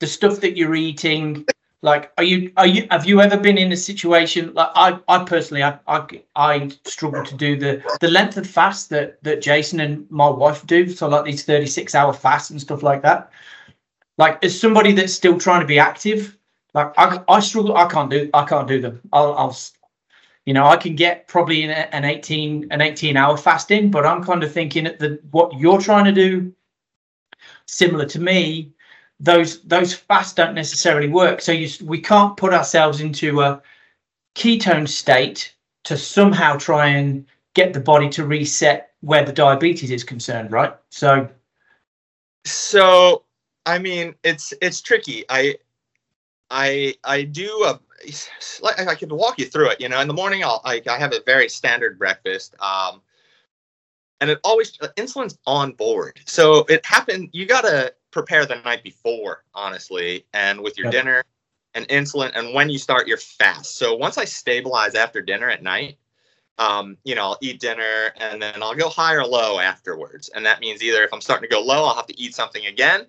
[0.00, 1.46] the stuff that you're eating.
[1.82, 5.24] Like, are you are you have you ever been in a situation like I I
[5.24, 9.80] personally I I, I struggle to do the the length of fast that that Jason
[9.80, 10.88] and my wife do.
[10.88, 13.30] So like these 36 hour fasts and stuff like that
[14.18, 16.36] like as somebody that's still trying to be active
[16.74, 19.56] like i, I struggle i can't do i can't do them i'll, I'll
[20.46, 24.22] you know i can get probably an, an 18 an 18 hour fasting but i'm
[24.22, 26.52] kind of thinking that what you're trying to do
[27.66, 28.72] similar to me
[29.20, 33.62] those those fasts don't necessarily work so you we can't put ourselves into a
[34.34, 35.54] ketone state
[35.84, 40.74] to somehow try and get the body to reset where the diabetes is concerned right
[40.90, 41.28] so
[42.44, 43.24] so
[43.66, 45.24] I mean, it's it's tricky.
[45.28, 45.56] I
[46.50, 47.80] I I do a
[48.62, 49.80] like I could walk you through it.
[49.80, 52.54] You know, in the morning I'll I, I have a very standard breakfast.
[52.60, 53.00] Um,
[54.20, 56.20] and it always uh, insulin's on board.
[56.24, 57.30] So it happened.
[57.32, 60.92] You gotta prepare the night before, honestly, and with your yep.
[60.92, 61.24] dinner
[61.74, 63.76] and insulin, and when you start your fast.
[63.76, 65.98] So once I stabilize after dinner at night,
[66.58, 70.30] um, you know, I'll eat dinner and then I'll go high or low afterwards.
[70.34, 72.66] And that means either if I'm starting to go low, I'll have to eat something
[72.66, 73.06] again,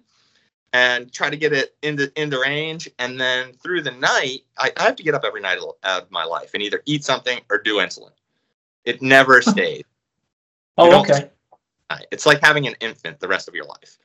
[0.74, 2.90] and try to get it into into range.
[3.00, 6.12] And then through the night, I, I have to get up every night out of
[6.12, 8.12] my life and either eat something or do insulin.
[8.84, 9.84] It never stays.
[10.78, 11.30] oh, okay.
[12.12, 13.98] It's like having an infant the rest of your life.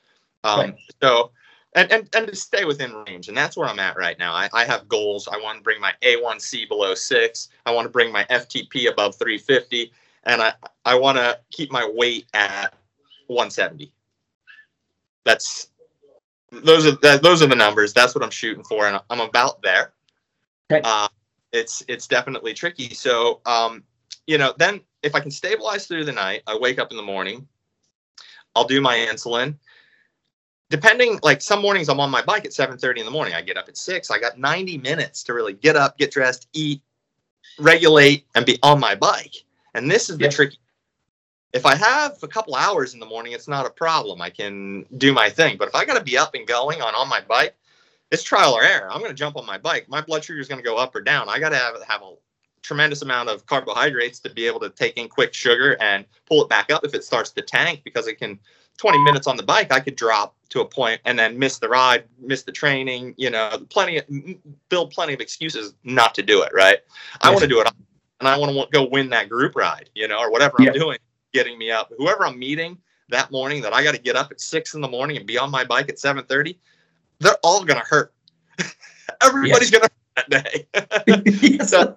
[0.43, 0.75] Um, right.
[1.01, 1.31] So,
[1.75, 4.33] and, and and to stay within range, and that's where I'm at right now.
[4.33, 5.27] I, I have goals.
[5.27, 7.49] I want to bring my A1C below six.
[7.65, 9.91] I want to bring my FTP above 350,
[10.25, 10.53] and I
[10.85, 12.73] I want to keep my weight at
[13.27, 13.91] 170.
[15.23, 15.70] That's
[16.51, 17.93] those are that, those are the numbers.
[17.93, 19.93] That's what I'm shooting for, and I'm about there.
[20.71, 20.81] Okay.
[20.83, 21.07] Uh,
[21.51, 22.93] it's it's definitely tricky.
[22.93, 23.83] So, um,
[24.27, 27.03] you know, then if I can stabilize through the night, I wake up in the
[27.03, 27.47] morning.
[28.55, 29.55] I'll do my insulin.
[30.69, 33.33] Depending, like some mornings I'm on my bike at 7:30 in the morning.
[33.33, 34.09] I get up at six.
[34.09, 36.81] I got 90 minutes to really get up, get dressed, eat,
[37.59, 39.35] regulate and be on my bike.
[39.73, 40.33] And this is the Yep.
[40.33, 40.57] tricky.
[41.53, 44.21] If I have a couple hours in the morning, it's not a problem.
[44.21, 45.57] I can do my thing.
[45.57, 47.55] But if I got to be up and going on on my bike,
[48.09, 48.89] it's trial or error.
[48.91, 49.87] I'm going to jump on my bike.
[49.89, 51.29] My blood sugar is going to go up or down.
[51.29, 52.13] I got to have have a
[52.61, 56.49] tremendous amount of carbohydrates to be able to take in quick sugar and pull it
[56.49, 58.39] back up if it starts to tank because it can
[58.77, 61.67] 20 minutes on the bike i could drop to a point and then miss the
[61.67, 64.05] ride miss the training you know plenty of
[64.69, 66.79] build plenty of excuses not to do it right
[67.21, 67.67] i want to do it
[68.19, 70.67] and i want to go win that group ride you know or whatever Yeah.
[70.67, 70.97] i'm doing
[71.33, 72.77] getting me up whoever i'm meeting
[73.09, 75.37] that morning that i got to get up at six in the morning and be
[75.37, 76.57] on my bike at 7.30
[77.19, 78.13] they're all gonna hurt
[79.21, 80.43] everybody's gonna hurt that
[81.07, 81.95] day So-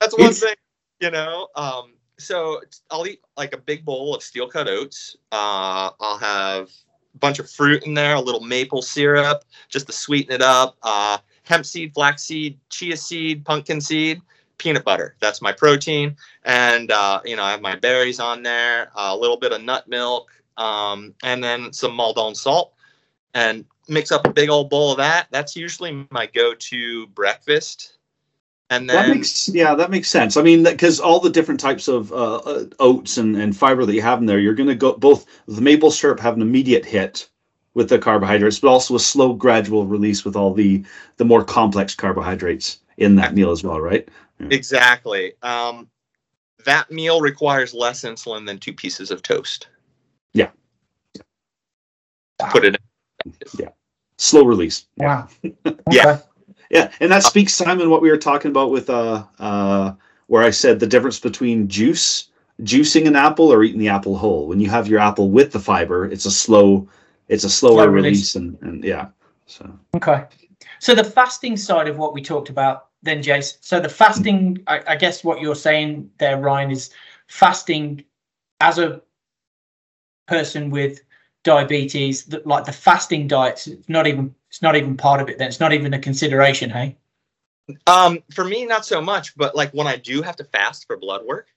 [0.00, 0.54] that's one thing,
[1.00, 1.46] you know.
[1.54, 2.60] Um, so
[2.90, 5.16] I'll eat like a big bowl of steel cut oats.
[5.30, 6.70] Uh, I'll have
[7.14, 10.76] a bunch of fruit in there, a little maple syrup just to sweeten it up.
[10.82, 14.20] Uh, hemp seed, flax seed, chia seed, pumpkin seed,
[14.62, 15.16] peanut butter.
[15.20, 19.36] That's my protein, and uh, you know I have my berries on there, a little
[19.36, 22.72] bit of nut milk, um, and then some Maldon salt,
[23.34, 25.26] and mix up a big old bowl of that.
[25.30, 27.98] That's usually my go-to breakfast.
[28.70, 30.36] And then That makes yeah, that makes sense.
[30.36, 33.94] I mean, because all the different types of uh, uh, oats and, and fiber that
[33.94, 36.86] you have in there, you're going to go both the maple syrup have an immediate
[36.86, 37.28] hit
[37.74, 40.84] with the carbohydrates, but also a slow, gradual release with all the
[41.18, 44.08] the more complex carbohydrates in that meal as well, right?
[44.50, 45.32] Exactly.
[45.42, 45.88] Um,
[46.64, 49.68] that meal requires less insulin than two pieces of toast.
[50.34, 50.50] Yeah.
[51.14, 52.76] To Put it.
[53.24, 53.34] In.
[53.58, 53.68] Yeah.
[54.18, 54.86] Slow release.
[54.96, 55.28] wow.
[55.90, 56.04] Yeah.
[56.12, 56.22] Okay.
[56.70, 59.92] Yeah, and that speaks, Simon, what we were talking about with uh uh
[60.28, 62.30] where I said the difference between juice,
[62.62, 64.46] juicing an apple or eating the apple whole.
[64.48, 66.88] When you have your apple with the fiber, it's a slow,
[67.28, 68.34] it's a slower Slow release, release.
[68.36, 69.08] and and yeah.
[69.44, 70.24] So Okay.
[70.78, 73.58] So the fasting side of what we talked about then, Jace.
[73.60, 76.90] So the fasting, I, I guess what you're saying there, Ryan, is
[77.26, 78.04] fasting
[78.60, 79.02] as a
[80.28, 81.00] person with
[81.44, 85.38] diabetes, that like the fasting diets, it's not even it's not even part of it.
[85.38, 86.70] Then it's not even a consideration.
[86.70, 86.96] Hey.
[87.86, 90.96] Um, for me, not so much, but like when I do have to fast for
[90.96, 91.48] blood work,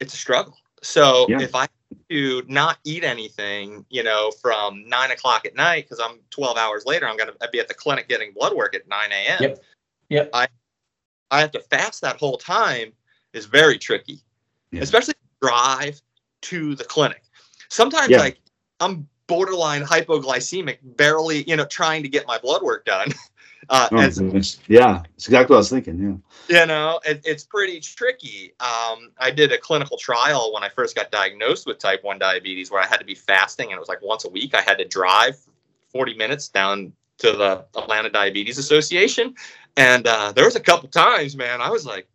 [0.00, 0.56] it's a struggle.
[0.82, 1.40] So Yeah.
[1.40, 1.66] if I
[2.08, 6.84] do not eat anything, you know, from nine o'clock at night, because I'm 12 hours
[6.84, 9.38] later, I'm going to be at the clinic getting blood work at 9 a.m.
[9.40, 9.64] Yep.
[10.14, 10.30] Yep.
[10.32, 10.46] I,
[11.30, 12.92] I have to fast that whole time
[13.32, 14.20] is very tricky,
[14.70, 14.82] Yeah.
[14.82, 16.00] especially drive
[16.42, 17.22] to the clinic.
[17.68, 18.18] Sometimes Yeah.
[18.18, 18.38] like
[18.80, 23.08] I'm borderline hypoglycemic, barely, you know, trying to get my blood work done.
[23.70, 24.58] Uh, oh, as goodness.
[24.68, 26.20] yeah, it's exactly what I was thinking.
[26.50, 26.60] Yeah.
[26.60, 30.94] you know it, it's pretty tricky um, i did a clinical trial when i first
[30.94, 33.88] got diagnosed with type 1 diabetes where i had to be fasting and it was
[33.88, 35.38] like once a week i had to drive
[35.88, 39.34] 40 minutes down to the atlanta diabetes association
[39.76, 42.06] and uh, there was a couple times man i was like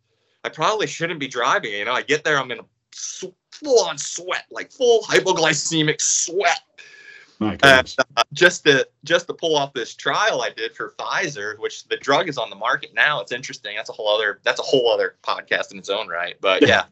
[0.44, 3.98] i probably shouldn't be driving you know i get there i'm in a full on
[3.98, 6.60] sweat like full hypoglycemic sweat
[7.40, 11.84] and uh, just to just to pull off this trial I did for Pfizer, which
[11.88, 13.20] the drug is on the market now.
[13.20, 13.76] It's interesting.
[13.76, 16.36] That's a whole other that's a whole other podcast in its own right.
[16.40, 16.84] But yeah.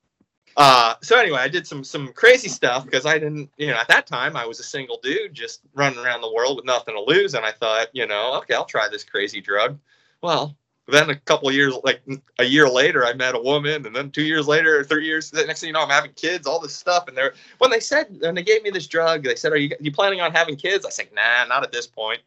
[0.56, 3.88] uh, so anyway, I did some some crazy stuff because I didn't, you know, at
[3.88, 7.02] that time I was a single dude just running around the world with nothing to
[7.02, 9.78] lose, and I thought, you know, okay, I'll try this crazy drug.
[10.22, 10.56] Well,
[10.88, 12.02] then a couple of years, like
[12.38, 15.46] a year later, I met a woman, and then two years later, three years, the
[15.46, 18.16] next thing you know, I'm having kids, all this stuff, and they're when they said
[18.20, 20.84] when they gave me this drug, they said, "Are you you planning on having kids?"
[20.84, 22.20] I said, "Nah, not at this point."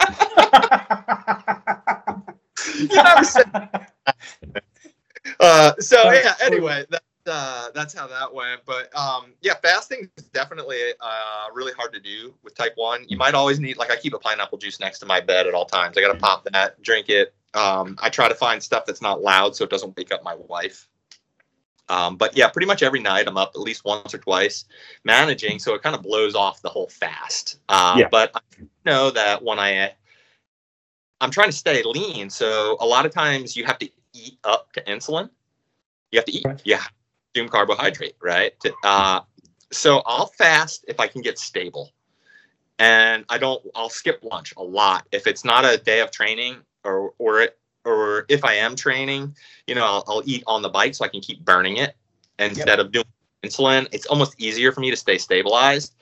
[2.78, 3.50] You never said-
[5.40, 6.34] uh, so yeah.
[6.42, 8.62] Anyway, that, uh, that's how that went.
[8.64, 13.04] But um, yeah, fasting is definitely uh, really hard to do with type one.
[13.08, 15.54] You might always need like I keep a pineapple juice next to my bed at
[15.54, 15.96] all times.
[15.96, 17.34] I got to pop that, drink it.
[17.54, 20.34] Um, I try to find stuff that's not loud so it doesn't wake up my
[20.34, 20.86] wife.
[21.88, 24.64] Um, but yeah, pretty much every night I'm up at least once or twice
[25.02, 27.58] managing, so it kind of blows off the whole fast.
[27.68, 28.08] Uh, Yeah.
[28.10, 28.40] But I
[28.84, 29.92] know that when I
[31.20, 34.72] I'm trying to stay lean, so a lot of times you have to eat up
[34.74, 35.30] to insulin.
[36.12, 36.82] You have to eat, yeah,
[37.34, 38.52] consume carbohydrate, right?
[38.84, 39.20] Uh,
[39.72, 41.90] so I'll fast if I can get stable,
[42.78, 43.62] and I don't.
[43.74, 47.58] I'll skip lunch a lot if it's not a day of training, or or it,
[47.84, 49.34] or if I am training,
[49.66, 51.96] you know, I'll, I'll eat on the bike so I can keep burning it
[52.38, 53.04] instead of doing
[53.42, 53.86] insulin.
[53.92, 55.94] It's almost easier for me to stay stabilized.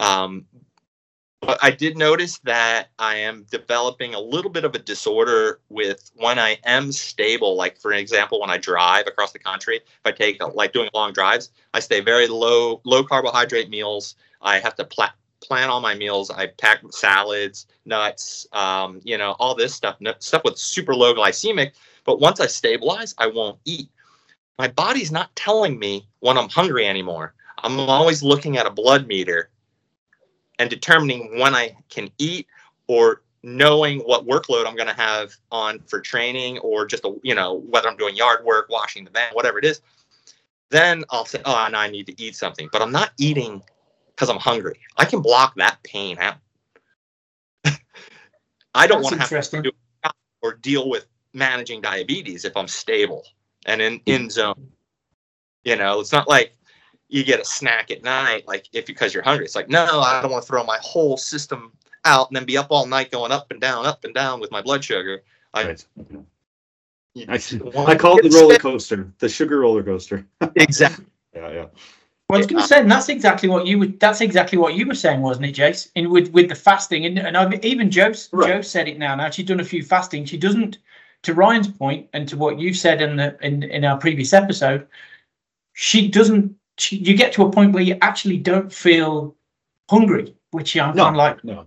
[0.00, 0.46] Um,
[1.44, 6.10] but I did notice that I am developing a little bit of a disorder with
[6.16, 7.56] when I am stable.
[7.56, 11.12] Like for example, when I drive across the country, if I take like doing long
[11.12, 14.16] drives, I stay very low low carbohydrate meals.
[14.42, 16.30] I have to pla- plan all my meals.
[16.30, 21.72] I pack salads, nuts, um, you know, all this stuff, stuff with super low glycemic.
[22.04, 23.88] But once I stabilize, I won't eat.
[24.58, 27.34] My body's not telling me when I'm hungry anymore.
[27.58, 29.50] I'm always looking at a blood meter
[30.58, 32.46] and determining when I can eat
[32.86, 37.34] or knowing what workload I'm going to have on for training or just a, you
[37.34, 39.80] know whether I'm doing yard work, washing the van, whatever it is.
[40.70, 43.62] Then I'll say, oh, now I need to eat something, but I'm not eating
[44.08, 44.80] because I'm hungry.
[44.96, 46.36] I can block that pain out.
[48.74, 49.70] I don't want to have to do
[50.42, 53.24] or deal with managing diabetes if I'm stable
[53.66, 54.68] and in in zone.
[55.64, 56.54] You know, it's not like
[57.14, 59.44] you get a snack at night, like if because you're hungry.
[59.44, 61.72] It's like, no, I don't want to throw my whole system
[62.04, 64.50] out and then be up all night going up and down, up and down with
[64.50, 65.22] my blood sugar.
[65.54, 65.86] I, right.
[67.28, 67.34] I,
[67.86, 70.26] I call it the roller coaster, the sugar roller coaster.
[70.56, 71.04] exactly.
[71.32, 71.66] Yeah, yeah.
[72.28, 74.00] Well, I was going to say, and that's exactly what you would.
[74.00, 75.90] That's exactly what you were saying, wasn't it, Jace?
[75.94, 78.48] In with with the fasting, and and I've, even Joe right.
[78.48, 79.14] Joe said it now.
[79.14, 80.24] Now she's done a few fasting.
[80.24, 80.78] She doesn't,
[81.22, 84.88] to Ryan's point, and to what you've said in the in in our previous episode,
[85.74, 86.56] she doesn't.
[86.78, 89.34] She, you get to a point where you actually don't feel
[89.88, 91.44] hungry, which I'm no, kind of like.
[91.44, 91.66] No.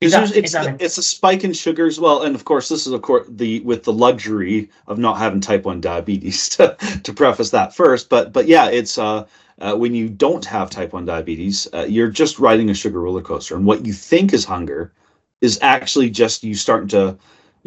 [0.00, 3.00] That, it's, it's a spike in sugar as well, and of course, this is of
[3.00, 7.74] course the with the luxury of not having type one diabetes to, to preface that
[7.74, 8.10] first.
[8.10, 9.26] But but yeah, it's uh,
[9.60, 13.22] uh, when you don't have type 1 diabetes, uh, you're just riding a sugar roller
[13.22, 13.56] coaster.
[13.56, 14.92] And what you think is hunger
[15.40, 17.16] is actually just you starting to,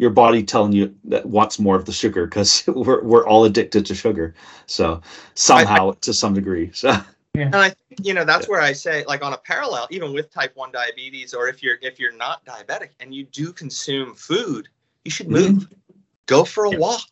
[0.00, 3.84] your body telling you that wants more of the sugar because we're, we're all addicted
[3.84, 4.34] to sugar.
[4.64, 5.02] So
[5.34, 6.70] somehow I, I, to some degree.
[6.80, 6.96] So.
[7.34, 7.44] Yeah.
[7.44, 8.50] And I think you know that's yeah.
[8.50, 11.76] where I say like on a parallel, even with type one diabetes, or if you're
[11.80, 14.68] if you're not diabetic and you do consume food,
[15.04, 15.98] you should move, mm-hmm.
[16.26, 16.78] go for a yeah.
[16.78, 17.02] walk.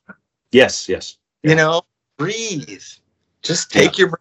[0.51, 1.19] Yes, yes.
[1.45, 1.83] You know,
[2.17, 2.83] breathe.
[3.43, 4.19] Just take your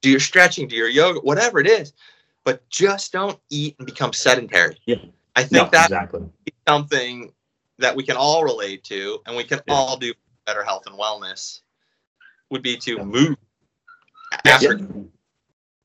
[0.00, 1.92] do your stretching, do your yoga, whatever it is,
[2.42, 4.78] but just don't eat and become sedentary.
[4.86, 4.96] Yeah.
[5.36, 6.28] I think no, that's exactly.
[6.66, 7.32] something
[7.80, 9.74] that we can all relate to and we can yeah.
[9.74, 10.12] all do
[10.46, 11.60] better health and wellness
[12.50, 13.36] would be to move.
[14.44, 14.58] Yeah.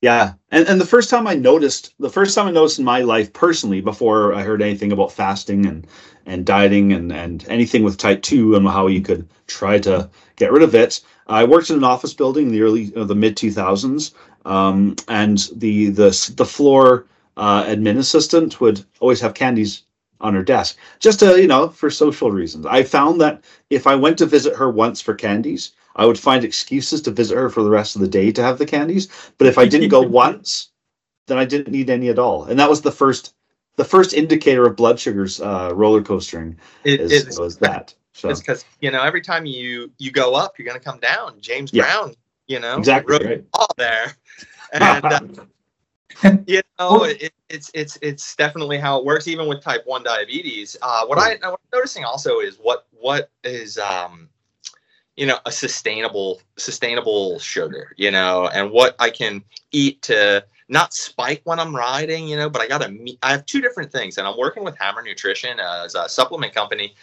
[0.00, 0.32] yeah.
[0.50, 3.32] And and the first time I noticed the first time I noticed in my life
[3.32, 5.86] personally before I heard anything about fasting and
[6.26, 10.52] and dieting and and anything with type 2 and how you could try to get
[10.52, 13.36] rid of it I worked in an office building in the early, uh, the mid
[13.36, 14.12] 2000s,
[14.44, 19.82] um, and the the the floor uh, admin assistant would always have candies
[20.20, 22.66] on her desk, just to you know for social reasons.
[22.66, 26.44] I found that if I went to visit her once for candies, I would find
[26.44, 29.08] excuses to visit her for the rest of the day to have the candies.
[29.38, 30.70] But if I didn't go once,
[31.26, 33.34] then I didn't need any at all, and that was the first
[33.76, 37.94] the first indicator of blood sugars uh, roller coastering it, is, was that.
[38.14, 38.30] So.
[38.30, 41.38] It's because you know every time you you go up, you're going to come down.
[41.40, 41.82] James yeah.
[41.82, 42.14] Brown,
[42.46, 43.44] you know, exactly wrote right.
[43.52, 44.16] all there,
[44.72, 45.20] and uh,
[46.46, 49.28] you know it, it's it's it's definitely how it works.
[49.28, 53.30] Even with type one diabetes, uh, what I what I'm noticing also is what what
[53.44, 54.28] is um
[55.16, 59.42] you know a sustainable sustainable sugar, you know, and what I can
[59.72, 63.46] eat to not spike when I'm riding, you know, but I got to I have
[63.46, 66.94] two different things, and I'm working with Hammer Nutrition as a supplement company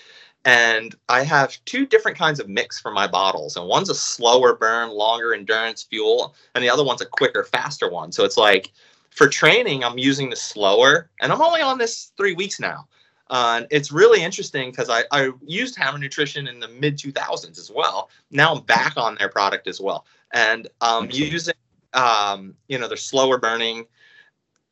[0.46, 3.56] and I have two different kinds of mix for my bottles.
[3.56, 7.90] And one's a slower burn, longer endurance fuel, and the other one's a quicker, faster
[7.90, 8.12] one.
[8.12, 8.72] So it's like
[9.14, 12.88] for training, I'm using the slower, and I'm only on this three weeks now.
[13.30, 17.58] Uh, and it's really interesting because I, I used Hammer Nutrition in the mid 2000s
[17.58, 18.10] as well.
[18.32, 20.06] Now I'm back on their product as well.
[20.34, 21.54] And I'm um, using,
[21.94, 23.86] um, you know, their slower burning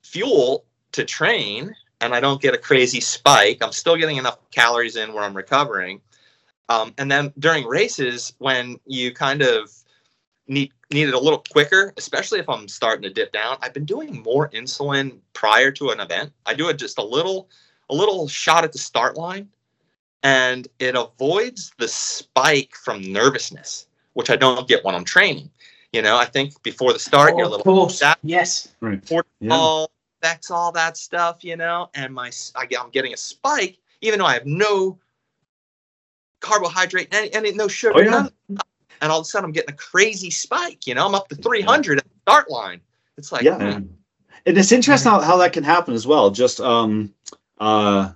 [0.04, 3.60] fuel to train and I don't get a crazy spike.
[3.62, 6.02] I'm still getting enough calories in where I'm recovering.
[6.68, 9.72] Um, and then during races, when you kind of
[10.48, 13.86] need need it a little quicker, especially if I'm starting to dip down, I've been
[13.86, 16.32] doing more insulin prior to an event.
[16.46, 17.50] I do it just a little
[17.90, 19.50] a little shot at the start line,
[20.24, 25.50] and it avoids the spike from nervousness, which I don't get when I'm training.
[25.92, 27.64] You know, I think before the start, oh, you're a little.
[27.64, 28.00] Course.
[28.00, 28.70] That, yes.
[28.80, 29.04] Right.
[29.40, 29.86] Yeah
[30.22, 34.26] affects all that stuff, you know, and my I, am getting a spike, even though
[34.26, 35.00] I have no
[36.40, 38.58] carbohydrate, and, any no sugar, oh, yeah.
[39.02, 40.88] And all of a sudden I'm getting a crazy spike.
[40.88, 42.82] You know, I'm up to 300 at the start line.
[43.18, 43.88] It's like, yeah, hmm.
[44.46, 46.32] and it's interesting how, how that can happen as well.
[46.32, 47.14] Just um,
[47.60, 48.14] uh,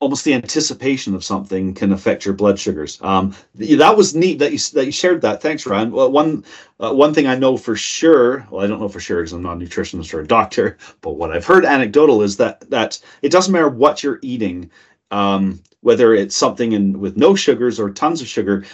[0.00, 2.98] almost the anticipation of something can affect your blood sugars.
[3.02, 5.42] Um, that was neat that you that you shared that.
[5.42, 5.92] Thanks, Ryan.
[5.92, 6.44] Well, one
[6.80, 8.46] uh, one thing I know for sure.
[8.50, 11.12] Well, I don't know for sure because I'm not a nutritionist or a doctor, but
[11.12, 14.70] what I've heard anecdotal is that that it doesn't matter what you're eating,
[15.10, 18.64] um, whether it's something in with no sugars or tons of sugar,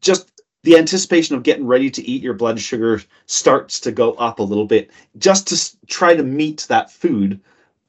[0.00, 0.30] just
[0.64, 4.42] the anticipation of getting ready to eat your blood sugar starts to go up a
[4.42, 7.38] little bit just to try to meet that food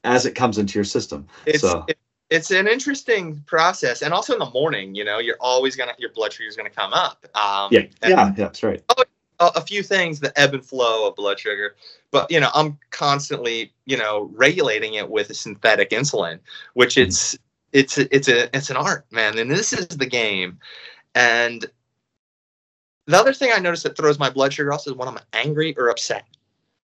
[0.04, 1.26] as it comes into your system.
[1.46, 1.86] It's, so.
[1.88, 2.00] it's
[2.30, 6.12] it's an interesting process, and also in the morning, you know, you're always gonna your
[6.12, 7.26] blood sugar is gonna come up.
[7.36, 8.84] Um, Yeah, and yeah, that's right.
[9.40, 11.76] a, a few things, the ebb and flow of blood sugar,
[12.12, 16.40] but you know, I'm constantly, you know, regulating it with a synthetic insulin,
[16.74, 17.04] which Mhm.
[17.04, 17.38] it's
[17.74, 20.60] it's it's a it's an art, man, and this is the game.
[21.14, 21.66] And
[23.08, 25.76] the other thing I notice that throws my blood sugar off is when I'm angry
[25.78, 26.26] or upset.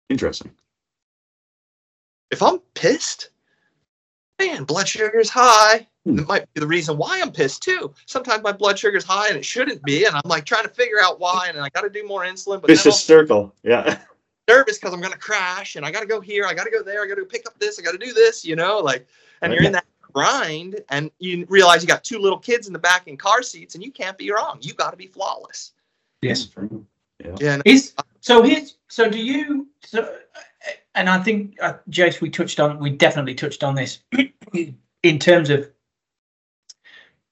[0.09, 0.51] Interesting.
[2.31, 3.29] if I'm pissed,
[4.39, 5.87] man, blood sugar is high.
[6.05, 6.19] Hmm.
[6.19, 7.93] It might be the reason why I'm pissed too.
[8.05, 10.69] Sometimes my blood sugar is high and it shouldn't be, and I'm like trying to
[10.69, 12.61] figure out why, and I got to do more insulin.
[12.61, 13.53] But Vicious circle.
[13.63, 13.99] Yeah.
[14.47, 16.83] Nervous because I'm gonna crash, and I got to go here, I got to go
[16.83, 19.07] there, I got to pick up this, I got to do this, you know, like,
[19.41, 19.55] and Right.
[19.57, 23.07] you're in that grind, and you realize you got two little kids in the back
[23.07, 24.59] in car seats, and you can't be wrong.
[24.61, 25.71] You got to be flawless.
[26.21, 26.49] Yes.
[27.39, 32.21] Yeah, and Is so here's so do you so uh, and I think uh, Jace
[32.21, 33.99] we touched on we definitely touched on this.
[35.03, 35.69] In terms of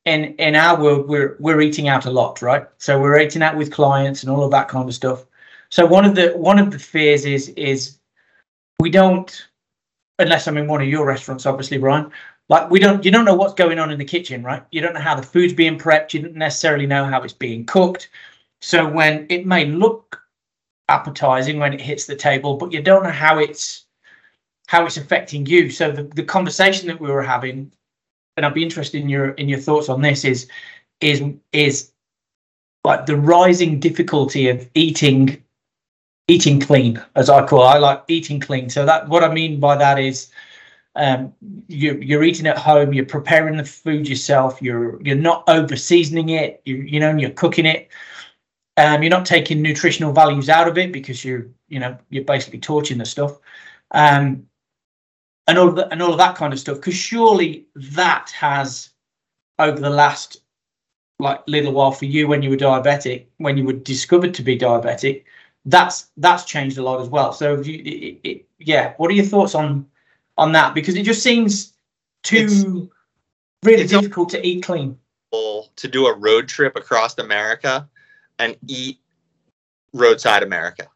[0.06, 2.68] in in our world we're we're eating out a lot right?
[2.78, 5.26] So we're eating out with clients and all of that kind of stuff.
[5.70, 7.98] So one of the one of the fears is is
[8.80, 9.48] we don't
[10.20, 12.12] unless I'm in one of your restaurants obviously Ryan
[12.50, 14.64] like we don't you don't know what's going on in the kitchen right?
[14.72, 16.14] You don't know how the food's being prepped.
[16.14, 18.10] You don't necessarily know how it's being cooked
[18.64, 20.22] so when it may look
[20.88, 23.88] appetizing when it hits the table, but you don't know how it's
[24.68, 25.70] how it's affecting you.
[25.70, 27.74] So the, the conversation that we were having,
[28.38, 30.48] and I'd be interested in your in your thoughts on this, is
[31.02, 31.92] is is
[32.86, 35.44] like the rising difficulty of eating
[36.30, 37.68] eating clean, as I call it.
[37.68, 38.70] I like eating clean.
[38.70, 40.30] So that what I mean by that is
[40.96, 41.34] um,
[41.68, 46.30] you, you're eating at home, you're preparing the food yourself, you're you're not over seasoning
[46.30, 47.90] it, you you know, you're cooking it.
[48.78, 52.60] Um, you're not taking nutritional values out of it because you're, you know, you're basically
[52.60, 53.38] torching the stuff,
[53.92, 54.48] um,
[55.48, 56.78] and all of that, and all of that kind of stuff.
[56.78, 58.90] Because surely that has,
[59.60, 60.42] over the last
[61.20, 64.58] like little while for you when you were diabetic, when you were discovered to be
[64.58, 65.24] diabetic,
[65.66, 67.32] that's that's changed a lot as well.
[67.32, 69.86] So, you, it, it, yeah, what are your thoughts on
[70.40, 70.74] on that?
[70.74, 71.74] Because it just seems
[72.24, 72.66] too It's-
[73.64, 74.98] really it's- difficult to eat clean.
[75.32, 77.88] to do a road trip across America
[78.40, 79.00] and eat
[79.94, 80.88] roadside America.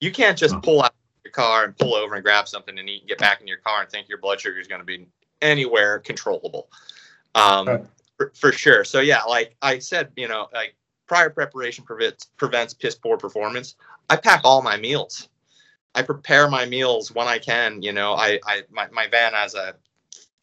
[0.00, 3.02] You can't just pull out your car and pull over and grab something and eat
[3.02, 5.06] and get back in your car and think your blood sugar is going to be
[5.42, 6.68] anywhere controllable.
[7.34, 8.84] Um, for, for sure.
[8.84, 10.74] So yeah, like I said, you know, like
[11.06, 13.76] prior preparation prevents prevents piss poor performance.
[14.10, 15.28] I pack all my meals.
[15.94, 17.82] I prepare my meals when I can.
[17.82, 19.74] You know, I, I my, my van has a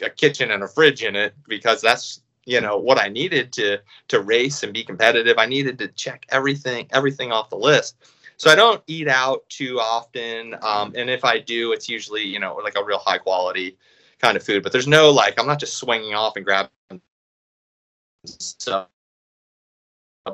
[0.02, 3.80] a kitchen and a fridge in it because that's you know what I needed to
[4.10, 5.38] to race and be competitive.
[5.38, 7.98] I needed to check everything everything off the list.
[8.38, 12.40] So I don't eat out too often, um, and if I do, it's usually you
[12.40, 13.78] know like a real high quality
[14.20, 14.64] kind of food.
[14.64, 16.70] But there's no like I'm not just swinging off and grabbing
[18.26, 18.88] stuff.
[20.26, 20.34] And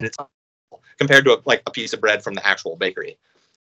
[0.00, 0.16] it's
[0.98, 3.18] compared to a, like a piece of bread from the actual bakery.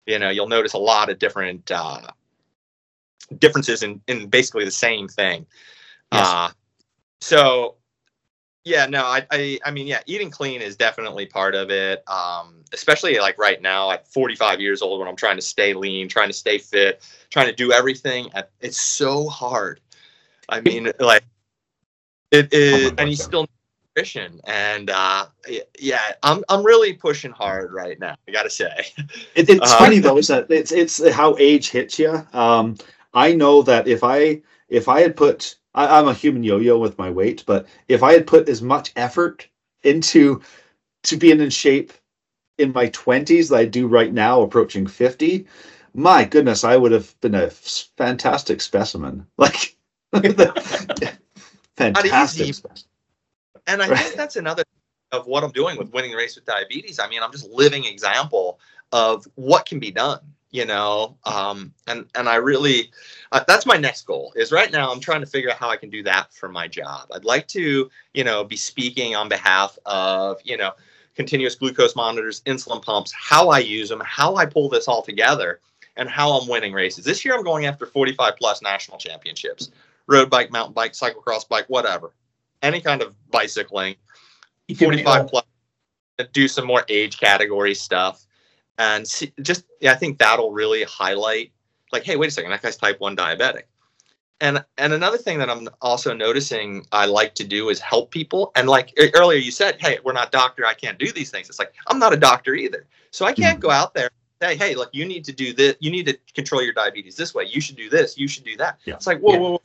[0.07, 2.01] You know, you'll notice a lot of different uh,
[3.39, 5.47] differences in in basically the same thing.
[6.13, 6.27] Yes.
[6.27, 6.51] Uh,
[7.21, 7.75] so
[8.65, 12.03] yeah, no, I, I I mean, yeah, eating clean is definitely part of it.
[12.09, 16.09] Um, especially like right now at 45 years old when I'm trying to stay lean,
[16.09, 18.31] trying to stay fit, trying to do everything.
[18.35, 19.81] At, it's so hard.
[20.49, 21.25] I mean, like
[22.31, 23.49] it is, and you still need
[23.97, 24.41] nutrition.
[24.45, 25.27] And uh,
[25.79, 28.17] yeah, I'm I'm really pushing hard right now.
[28.29, 28.87] I gotta say.
[29.35, 32.27] It, it's Uh, funny though, is that it's it's how age hits you.
[32.33, 32.77] Um,
[33.15, 36.99] I know that if I if I had put I, I'm a human yo-yo with
[36.99, 39.49] my weight, but if I had put as much effort
[39.85, 40.43] into
[41.05, 41.93] to being in shape
[42.59, 45.47] in my twenties that I do right now, approaching fifty,
[45.95, 49.27] my goodness, I would have been a fantastic specimen.
[49.39, 49.77] Like
[51.77, 52.85] fantastic specimen.
[53.67, 53.99] And I Right.
[53.99, 54.65] think that's another
[55.13, 56.99] of what I'm doing with winning the race with diabetes.
[56.99, 58.61] I mean, I'm just living example
[58.93, 60.21] of what can be done,
[60.51, 61.17] you know.
[61.25, 62.91] Um, and and I really,
[63.33, 64.33] uh, that's my next goal.
[64.37, 66.69] Is right now I'm trying to figure out how I can do that for my
[66.69, 67.09] job.
[67.13, 70.73] I'd like to, you know, be speaking on behalf of, you know,
[71.15, 75.61] continuous glucose monitors, insulin pumps, how I use them, how I pull this all together,
[75.97, 77.05] and how I'm winning races.
[77.05, 79.71] This year I'm going after 45 plus national championships,
[80.07, 82.13] road bike, mountain bike, cyclocross bike, whatever,
[82.63, 83.97] any kind of bicycling.
[84.69, 85.45] You're doing it 45 plus
[86.33, 88.27] do some more age category stuff
[88.79, 91.53] and see, just yeah, i think that'll really highlight
[91.93, 93.65] like hey wait a second that guy's type 1 diabetic.
[94.41, 98.53] And and another thing that i'm also noticing i like to do is help people.
[98.55, 101.49] And like earlier you said hey we're not doctor i can't do these things.
[101.49, 102.87] It's like i'm not a doctor either.
[103.11, 103.83] So i can't go mm-hmm.
[103.83, 104.11] out there
[104.41, 107.17] and say hey look you need to do this you need to control your diabetes
[107.17, 107.45] this way.
[107.51, 108.17] You should do this.
[108.17, 108.79] You should do that.
[108.85, 108.95] Yeah.
[108.95, 109.39] it's like whoa, Yeah.
[109.41, 109.63] whoa, whoa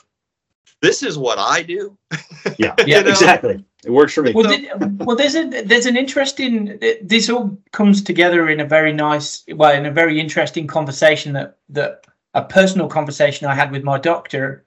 [0.82, 1.98] this is what I do.
[2.60, 2.86] Yeah, Yeah.
[2.86, 3.64] yeah, exactly.
[3.86, 4.34] It works for me.
[4.34, 4.70] Well, did,
[5.06, 6.80] well, there's a there's an interesting.
[7.02, 11.58] This all comes together in a very nice, well, in a very interesting conversation that
[11.70, 14.66] that a personal conversation I had with my doctor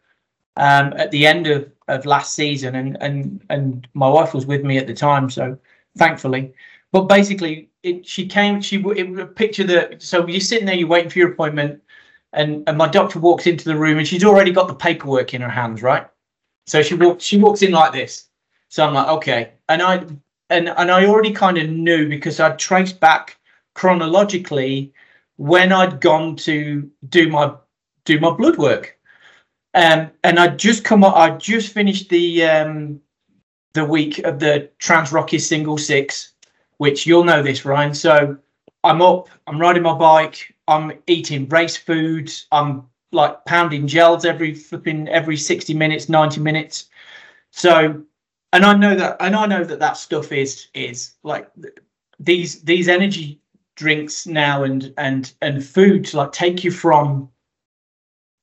[0.56, 4.64] um, at the end of, of last season, and and and my wife was with
[4.64, 5.58] me at the time, so
[5.98, 6.52] thankfully.
[6.92, 8.60] But basically, it, she came.
[8.60, 10.02] She w- it was a picture that.
[10.02, 11.82] So you're sitting there, you're waiting for your appointment,
[12.36, 15.40] and and my doctor walks into the room, and she's already got the paperwork in
[15.40, 16.06] her hands, right?
[16.66, 17.24] So she walks.
[17.24, 18.28] She walks in like this.
[18.68, 20.04] So I'm like, okay, and I
[20.50, 23.38] and and I already kind of knew because I'd traced back
[23.74, 24.92] chronologically
[25.36, 27.54] when I'd gone to do my
[28.04, 28.98] do my blood work,
[29.74, 33.00] um, and I'd just come up, I'd just finished the um,
[33.72, 36.32] the week of the Trans Rocky Single Six,
[36.78, 37.94] which you'll know this, Ryan.
[37.94, 38.36] So
[38.84, 44.54] I'm up, I'm riding my bike, I'm eating race foods, I'm like pounding gels every
[44.54, 46.88] flipping every 60 minutes, 90 minutes.
[47.50, 48.02] So
[48.52, 51.50] and I know that, and I know that that stuff is is like
[52.18, 53.40] these these energy
[53.74, 57.28] drinks now and and and food to like take you from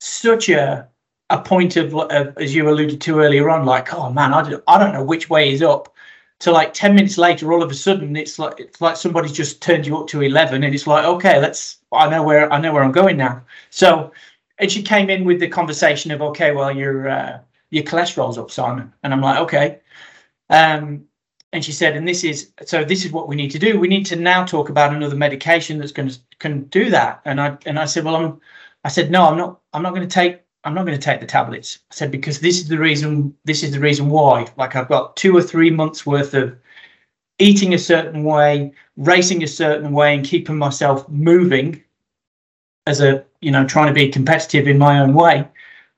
[0.00, 0.88] such a
[1.30, 4.62] a point of, of as you alluded to earlier on, like oh man, I don't,
[4.68, 5.92] I don't know which way is up.
[6.40, 9.62] To like ten minutes later, all of a sudden it's like it's like somebody's just
[9.62, 12.72] turned you up to eleven, and it's like okay, let's I know where I know
[12.72, 13.42] where I'm going now.
[13.70, 14.12] So,
[14.58, 18.50] and she came in with the conversation of okay, well your uh, your cholesterol's up,
[18.50, 19.80] Simon, and I'm like okay.
[20.50, 21.06] Um,
[21.54, 23.78] and she said, and this is so this is what we need to do.
[23.78, 27.22] We need to now talk about another medication that's going to can do that.
[27.24, 28.40] And I and I said, well, I'm
[28.84, 31.20] I said, no, I'm not I'm not going to take I'm not going to take
[31.20, 31.78] the tablets.
[31.90, 34.46] I said because this is the reason this is the reason why.
[34.56, 36.56] Like I've got two or three months worth of
[37.38, 41.82] eating a certain way, racing a certain way, and keeping myself moving
[42.86, 45.46] as a you know trying to be competitive in my own way.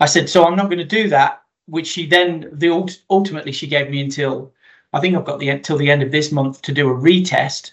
[0.01, 1.43] I said, so I'm not going to do that.
[1.67, 2.71] Which she then the
[3.11, 4.53] ultimately she gave me until
[4.93, 7.73] I think I've got the until the end of this month to do a retest.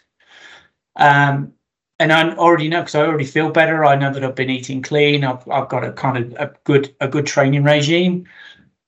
[0.96, 1.54] Um,
[2.00, 3.86] and I already know because I already feel better.
[3.86, 5.24] I know that I've been eating clean.
[5.24, 8.28] I've I've got a kind of a good a good training regime.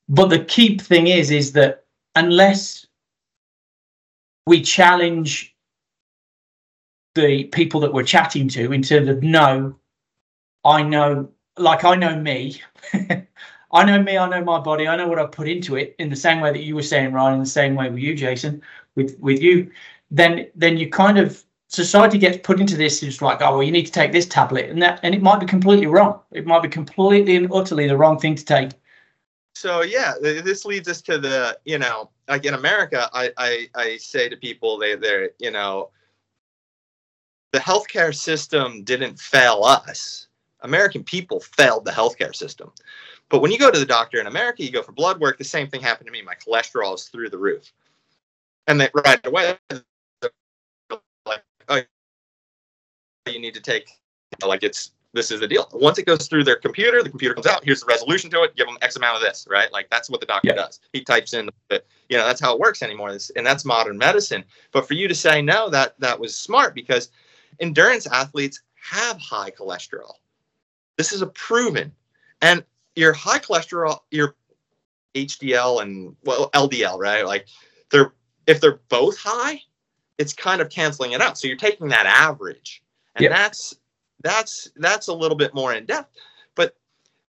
[0.10, 1.86] But the key thing is is that
[2.16, 2.86] unless
[4.46, 5.56] we challenge
[7.16, 9.76] the people that we're chatting to in terms of no,
[10.64, 12.62] I know, like I know me.
[13.72, 16.10] I know me, I know my body, I know what I put into it in
[16.10, 18.62] the same way that you were saying, Ryan, in the same way with you, Jason,
[18.96, 19.72] with with you,
[20.12, 21.44] then then you kind of
[21.76, 24.70] society gets put into this it's like, oh well, you need to take this tablet
[24.70, 26.20] and that and it might be completely wrong.
[26.32, 28.72] It might be completely and utterly the wrong thing to take.
[29.54, 33.98] So yeah, this leads us to the you know like in America, I I, I
[33.98, 35.90] say to people they they're you know
[37.52, 40.28] the healthcare system didn't fail us.
[40.62, 42.72] American people failed the healthcare system.
[43.30, 45.38] But when you go to the doctor in America, you go for blood work.
[45.38, 46.22] The same thing happened to me.
[46.22, 47.72] My cholesterol is through the roof,
[48.68, 49.58] and they right away
[51.70, 51.82] oh,
[53.28, 53.90] you need to take
[54.46, 55.70] like it's this is the deal.
[55.72, 57.64] Once it goes through their computer, the computer comes out.
[57.64, 58.56] Here's the resolution to it.
[58.58, 59.72] Give them X amount of this, right?
[59.72, 60.56] Like that's what the doctor Yeah.
[60.56, 60.82] does.
[60.92, 63.14] He types in, the, you know, that's how it works anymore.
[63.14, 64.44] This, and that's modern medicine.
[64.74, 67.10] But for you to say no, that that was smart because
[67.62, 70.16] endurance athletes have high cholesterol.
[70.98, 71.94] This is a proven,
[72.42, 72.64] and
[72.96, 74.36] your high cholesterol, your
[75.16, 77.26] HDL and well LDL, right?
[77.26, 77.48] Like
[77.90, 78.14] they're
[78.48, 79.62] if they're both high,
[80.18, 81.38] it's kind of canceling it out.
[81.38, 82.84] So you're taking that average,
[83.16, 83.32] and Yep.
[83.32, 83.76] that's
[84.22, 86.16] that's that's a little bit more in depth.
[86.56, 86.76] But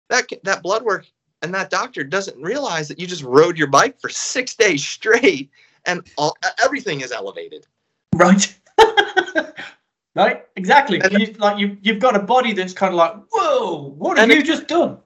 [0.09, 1.07] that that blood work
[1.43, 5.51] and that doctor doesn't realize that you just rode your bike for six days straight,
[5.87, 7.67] and all, everything is elevated.
[8.15, 8.57] Right.
[10.15, 10.45] right.
[10.57, 11.01] Exactly.
[11.11, 14.43] You, like you you've got a body that's kind of like, whoa, what have you
[14.43, 14.99] just done?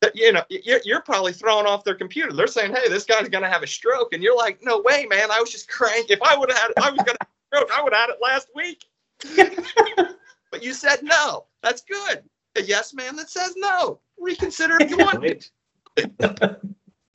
[0.00, 2.32] That, you know, you're, you're probably throwing off their computer.
[2.32, 5.30] They're saying, "Hey, this guy's gonna have a stroke," and you're like, "No way, man!
[5.30, 6.10] I was just crank.
[6.10, 7.70] If I would have had, it, I was gonna have a stroke.
[7.72, 8.84] I would have had it last week."
[10.50, 11.46] but you said no.
[11.62, 12.22] That's good.
[12.56, 14.00] A yes man that says no.
[14.18, 15.20] Reconsider if you want.
[15.20, 15.50] Right.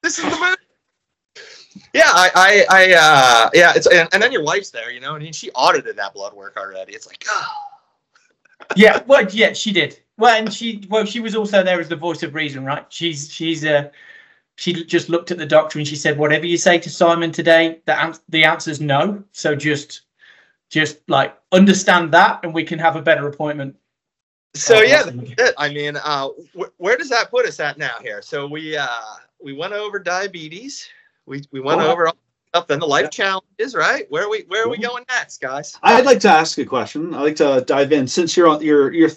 [0.02, 0.56] This is the move.
[1.94, 5.16] Yeah, I, I, I uh, yeah, it's and, and then your wife's there, you know,
[5.16, 6.94] and she audited that blood work already.
[6.94, 7.48] It's like, oh,
[8.76, 9.04] yeah.
[9.06, 10.00] Well, yeah, she did.
[10.22, 12.86] Well, and she well, she was also there as the voice of reason, right?
[12.90, 13.90] She's she's uh
[14.58, 17.82] she just looked at the doctor and she said, whatever you say to Simon today,
[17.86, 19.24] the an- the answer's no.
[19.34, 20.04] So just
[20.70, 23.78] just like understand that, and we can have a better appointment.
[24.56, 25.26] so Oh, yeah, awesome.
[25.58, 28.22] I mean, uh, wh- where does that put us at now here?
[28.22, 28.88] So we uh,
[29.42, 30.88] we went over diabetes.
[31.26, 32.18] We we went Oh, over all
[32.50, 32.68] stuff.
[32.68, 33.10] Then the life Yeah.
[33.10, 34.06] challenges, right?
[34.12, 35.78] Where are we where are we going next, guys?
[35.84, 37.14] I'd like to ask a question.
[37.16, 39.10] I'd like to dive in since you're on your your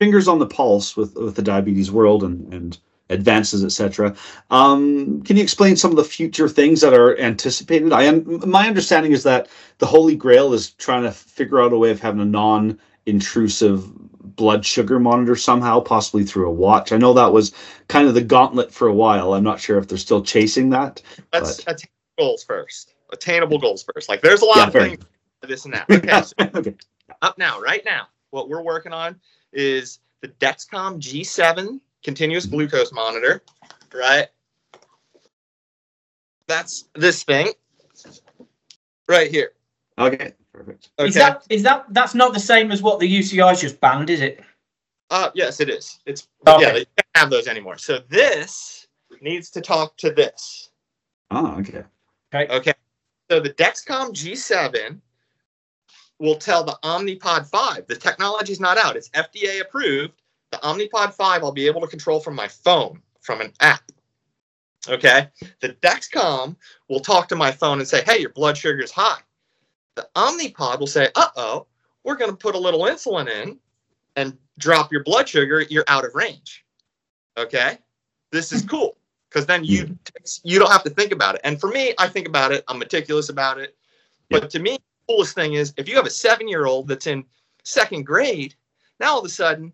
[0.00, 2.78] fingers on the pulse with with the diabetes world and and
[3.10, 4.14] advances, etc.
[4.50, 7.92] Um, can you explain some of the future things that are anticipated?
[7.92, 9.48] I am my understanding is that
[9.78, 13.90] the Holy Grail is trying to figure out a way of having a non-intrusive
[14.36, 16.92] blood sugar monitor somehow, possibly through a watch.
[16.92, 17.52] I know that was
[17.88, 19.34] kind of the gauntlet for a while.
[19.34, 21.02] I'm not sure if they're still chasing that.
[21.32, 22.94] Let's attainable goals first.
[23.12, 24.08] Attainable goals first.
[24.08, 25.04] Like there's a lot yeah, of things,
[25.42, 25.90] this and that.
[25.90, 26.74] Okay, so okay.
[27.22, 29.20] Up now, right now, what we're working on
[29.52, 33.42] is the Dexcom G7 continuous glucose monitor,
[33.94, 34.28] right?
[36.46, 37.48] That's this thing
[39.08, 39.52] right here.
[39.98, 40.90] Okay, perfect.
[40.98, 41.08] Okay.
[41.08, 44.20] Is that is that that's not the same as what the UCI's just banned, is
[44.20, 44.42] it?
[45.10, 46.00] Uh yes, it is.
[46.06, 46.62] It's okay.
[46.62, 47.78] yeah, they don't have those anymore.
[47.78, 48.86] So this
[49.20, 50.70] needs to talk to this.
[51.30, 51.84] Oh, okay.
[52.34, 52.52] Okay.
[52.52, 52.74] Okay.
[53.30, 55.00] So the Dexcom G7
[56.20, 57.86] will tell the Omnipod 5.
[57.86, 58.94] The technology is not out.
[58.94, 60.12] It's FDA approved.
[60.52, 63.90] The Omnipod 5 I'll be able to control from my phone, from an app.
[64.88, 65.28] Okay.
[65.60, 66.56] The Dexcom
[66.88, 69.20] will talk to my phone and say, hey, your blood sugar is high.
[69.96, 71.66] The Omnipod will say, uh oh,
[72.04, 73.58] we're going to put a little insulin in
[74.16, 75.62] and drop your blood sugar.
[75.62, 76.64] You're out of range.
[77.38, 77.78] Okay.
[78.30, 78.96] This is cool
[79.28, 79.98] because then you
[80.44, 81.40] you don't have to think about it.
[81.44, 82.64] And for me, I think about it.
[82.68, 83.76] I'm meticulous about it.
[84.28, 84.78] But to me,
[85.10, 87.24] coolest thing is if you have a seven year old that's in
[87.64, 88.54] second grade,
[89.00, 89.72] now all of a sudden,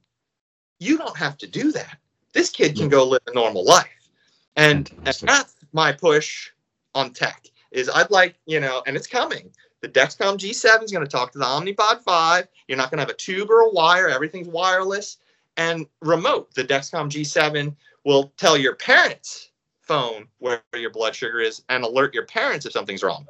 [0.78, 1.98] you don't have to do that.
[2.32, 2.92] This kid can mm.
[2.92, 3.88] go live a normal life.
[4.56, 6.50] And, and that's my push
[6.94, 9.50] on tech is I'd like, you know, and it's coming.
[9.82, 12.48] The Dexcom G7 is going to talk to the Omnipod 5.
[12.68, 14.08] You're not going to have a tube or a wire.
[14.08, 15.18] Everything's wireless
[15.58, 16.54] and remote.
[16.54, 17.74] The Dexcom G7
[18.04, 19.50] will tell your parents'
[19.82, 23.26] phone where your blood sugar is and alert your parents if something's wrong.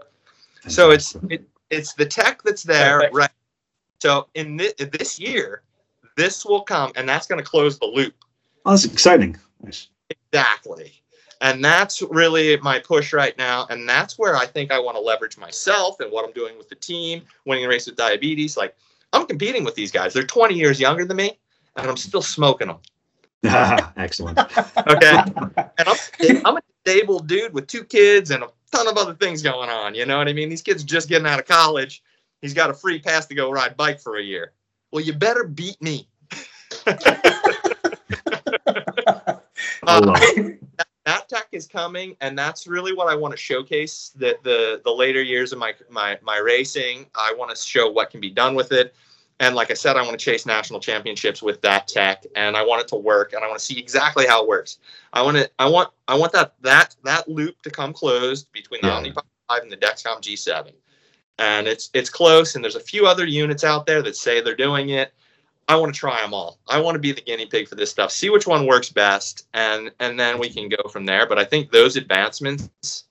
[0.68, 3.14] So it's it, it's the tech that's there, Perfect.
[3.14, 3.30] right?
[4.00, 5.62] So in this, this year,
[6.16, 8.14] this will come, and that's going to close the loop.
[8.64, 9.36] Oh, that's exciting.
[9.62, 9.88] Nice.
[10.10, 10.92] Exactly.
[11.40, 13.66] And that's really my push right now.
[13.68, 16.68] And that's where I think I want to leverage myself and what I'm doing with
[16.68, 18.56] the team, winning a race with diabetes.
[18.56, 18.74] Like,
[19.12, 20.14] I'm competing with these guys.
[20.14, 21.38] They're 20 years younger than me,
[21.76, 22.78] and I'm still smoking them.
[23.96, 24.38] Excellent.
[24.88, 25.16] okay.
[25.78, 25.96] And I'm,
[26.44, 29.94] I'm a disabled dude with two kids and a ton of other things going on.
[29.94, 30.48] You know what I mean?
[30.48, 32.02] These kids just getting out of college.
[32.40, 34.52] He's got a free pass to go ride bike for a year.
[34.92, 36.08] Well, you better beat me.
[36.86, 37.00] uh,
[39.86, 44.12] that, that tech is coming, and that's really what I want to showcase.
[44.16, 48.10] The the the later years of my my my racing, I want to show what
[48.10, 48.94] can be done with it.
[49.38, 52.64] And like I said, I want to chase national championships with that tech, and I
[52.64, 54.78] want it to work, and I want to see exactly how it works.
[55.12, 55.52] I want it.
[55.58, 55.90] I want.
[56.08, 59.00] I want that that that loop to come closed between the yeah.
[59.00, 60.72] Omnipod 5 and the Dexcom G7,
[61.38, 62.54] and it's it's close.
[62.54, 65.12] And there's a few other units out there that say they're doing it.
[65.68, 66.58] I want to try them all.
[66.68, 68.12] I want to be the guinea pig for this stuff.
[68.12, 71.26] See which one works best, and and then we can go from there.
[71.26, 73.04] But I think those advancements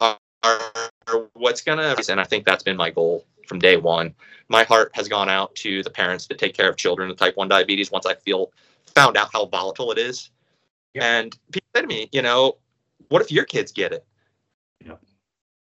[0.00, 0.18] are
[1.34, 4.14] what's gonna and i think that's been my goal from day one
[4.48, 7.36] my heart has gone out to the parents that take care of children with type
[7.36, 8.52] 1 diabetes once i feel
[8.94, 10.30] found out how volatile it is
[10.94, 11.04] yep.
[11.04, 12.56] and people say to me you know
[13.08, 14.04] what if your kids get it
[14.84, 15.00] yep.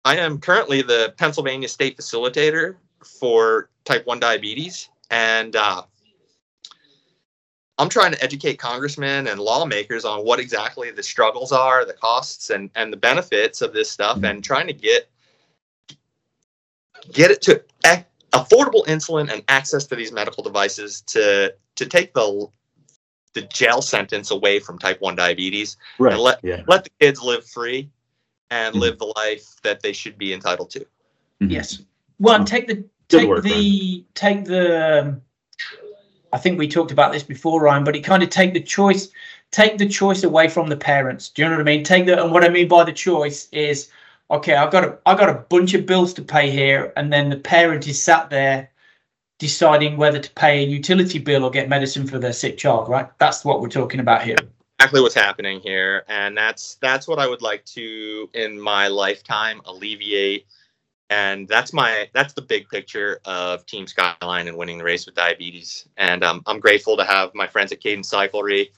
[0.05, 5.83] i am currently the pennsylvania state facilitator for type 1 diabetes and uh,
[7.81, 12.51] I'm trying to educate congressmen and lawmakers on what exactly the struggles are, the costs,
[12.51, 15.10] and and the benefits of this stuff, and trying to get
[17.13, 17.63] get it to
[18.33, 22.49] affordable insulin and access to these medical devices to to take the
[23.33, 26.13] the jail sentence away from type 1 diabetes right.
[26.13, 26.63] and let yeah.
[26.67, 27.89] let the kids live free
[28.51, 28.83] and mm-hmm.
[28.83, 30.81] live the life that they should be entitled to.
[30.81, 31.51] Mm-hmm.
[31.51, 31.83] Yes.
[32.19, 35.21] One, take the take work, the take the
[36.33, 39.09] I think we talked about this before, Ryan, but it kind of take the choice,
[39.51, 41.29] take the choice away from the parents.
[41.29, 41.83] Do you know what I mean?
[41.83, 43.91] Take the and what I mean by the choice is,
[44.31, 47.31] okay, I've got a I've got a bunch of bills to pay here, and then
[47.31, 48.71] the parent is sat there
[49.39, 52.89] deciding whether to pay a utility bill or get medicine for their sick child.
[52.89, 53.09] Right?
[53.19, 54.37] That's what we're talking about here.
[54.79, 59.61] Exactly what's happening here, and that's that's what I would like to in my lifetime
[59.65, 60.47] alleviate
[61.11, 65.17] and that's my that's the big picture of Team Skyline and winning the race with
[65.17, 65.87] diabetes.
[65.97, 68.71] And um, I'm grateful to have my friends at Cadence Cyclery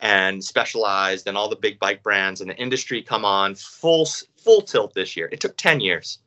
[0.00, 4.62] and Specialized and all the big bike brands in the industry come on full full
[4.62, 5.28] tilt this year.
[5.32, 6.18] It took 10 years.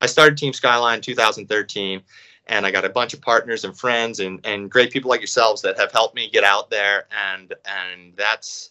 [0.00, 2.02] I started Team Skyline 2013
[2.46, 5.62] and I got a bunch of partners and friends and, and great people like yourselves
[5.62, 8.70] that have helped me get out there and and that's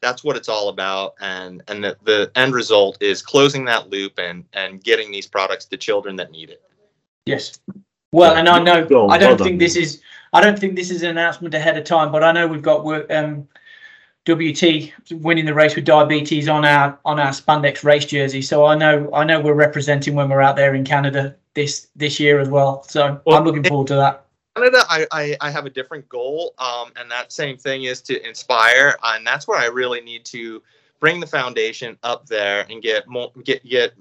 [0.00, 4.18] that's what it's all about and and the, the end result is closing that loop
[4.18, 6.62] and and getting these products to children that need it
[7.26, 7.60] yes
[8.12, 10.00] Well, and I know Well, I don't think this is
[10.32, 12.84] I don't think this is an announcement ahead of time, but I know we've got
[12.84, 13.48] work- um,
[14.26, 18.42] WT winning the race with diabetes on our on our spandex race jersey.
[18.42, 22.20] So I know I know we're representing when we're out there in Canada this this
[22.20, 22.82] year as well.
[22.82, 24.26] So Well, I'm looking forward to that.
[24.56, 28.28] Canada, I, I, I have a different goal, um, and that same thing is to
[28.28, 30.62] inspire, and that's where I really need to
[30.98, 33.94] bring the foundation up there and get more get get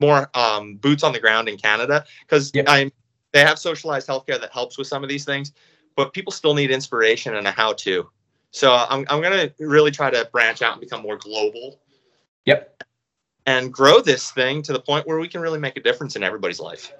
[0.00, 2.66] more um, boots on the ground in Canada because Yep.
[2.68, 2.92] I'm
[3.32, 5.52] they have socialized healthcare that helps with some of these things,
[5.96, 8.08] but people still need inspiration and a how to.
[8.54, 11.80] So I'm I'm gonna really try to branch out and become more global
[12.46, 12.84] Yep.
[13.46, 16.22] and grow this thing to the point where we can really make a difference in
[16.22, 16.92] everybody's life.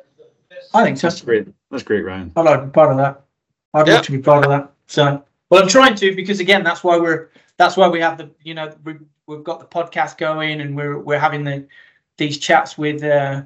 [0.74, 1.06] I think so.
[1.08, 1.46] That's great.
[1.70, 2.32] That's great, Ryan.
[2.34, 3.22] I'd like to be part of that.
[3.72, 3.94] I'd Yeah.
[3.94, 4.72] love to be part of that.
[4.88, 8.30] So, well, I'm trying to because again, that's why we're that's why we have the
[8.42, 8.96] you know we,
[9.28, 11.68] we've got the podcast going and we're we're having the
[12.18, 13.42] these chats with uh,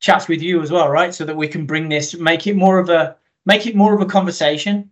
[0.00, 1.14] chats with you as well, right?
[1.14, 3.16] So that we can bring this, make it more of a
[3.46, 4.90] make it more of a conversation.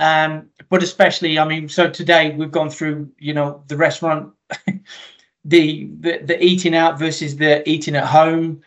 [0.00, 4.32] Um, but especially, I mean, so today we've gone through you know the restaurant,
[5.44, 8.62] the the the eating out versus the eating at home.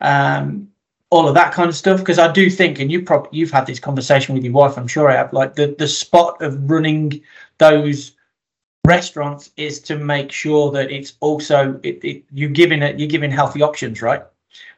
[0.00, 0.68] Um,
[1.10, 3.66] all of that kind of stuff because I do think, and you probably you've had
[3.66, 5.32] this conversation with your wife, I'm sure I have.
[5.32, 7.20] Like the the spot of running
[7.58, 8.12] those
[8.86, 13.30] restaurants is to make sure that it's also it, it you're giving it you're giving
[13.30, 14.22] healthy options, right?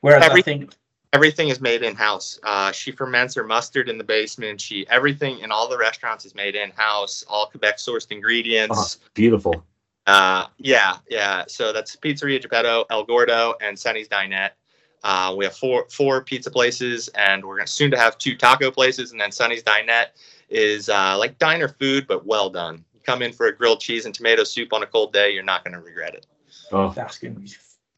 [0.01, 0.75] Whereas I think
[1.13, 2.39] everything is made in house.
[2.43, 4.61] Uh, she ferments her mustard in the basement.
[4.61, 7.25] She everything in all the restaurants is made in house.
[7.29, 8.99] All Quebec sourced Oh, ingredients.
[9.15, 9.65] beautiful.
[10.07, 11.45] Uh, yeah, yeah.
[11.47, 14.51] So that's Pizzeria Geppetto, El Gordo, and Sunny's Dinette.
[15.03, 18.71] Uh, we have four four pizza places, and we're gonna soon to have two taco
[18.71, 20.09] places, and then Sunny's Dinette
[20.49, 22.85] is uh, like diner food but well done.
[22.93, 25.43] You come in for a grilled cheese and tomato soup on a cold day, you're
[25.43, 26.27] not gonna regret it.
[26.73, 27.49] Oh, that's going to be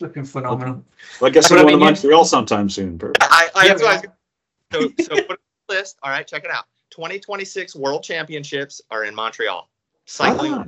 [0.03, 0.83] flipping phenomenal.
[1.21, 2.99] well, I guess we're I going to Montreal sometime soon.
[2.99, 3.19] Perfect.
[3.23, 5.37] I, I, Yeah, that's what I was we gonna- so, so put it on
[5.69, 5.97] the list.
[6.03, 6.65] All right, check it out.
[6.91, 9.69] 2026 World Championships are in Montreal.
[10.07, 10.53] Cycling.
[10.55, 10.65] Ah,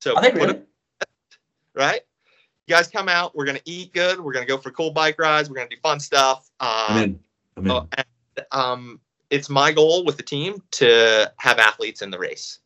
[0.00, 0.50] So Are they put really?
[0.54, 0.68] it-
[1.74, 2.00] right?
[2.66, 3.34] You guys come out.
[3.34, 4.20] We're gonna eat good.
[4.20, 5.48] We're gonna go for cool bike rides.
[5.48, 6.50] We're gonna do fun stuff.
[6.60, 7.20] I'm Uh, in.
[7.56, 7.88] I'm in.
[7.96, 9.00] and, um,
[9.30, 12.58] it's my goal with the team to have athletes in the race.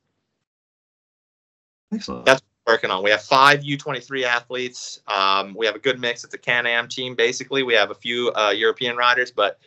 [1.95, 2.25] Excellent.
[2.25, 3.03] that's- Working on.
[3.03, 5.01] We have five U23 athletes.
[5.09, 6.23] Um, we have a good mix.
[6.23, 7.65] It's a Can-Am team basically.
[7.65, 9.59] We have a few uh, European riders, but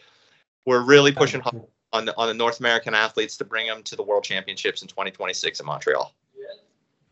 [0.65, 1.61] we're really pushing hard
[1.95, 4.87] on the on the North American athletes to bring them to the World Championships in
[4.87, 6.13] 2026 in Montreal.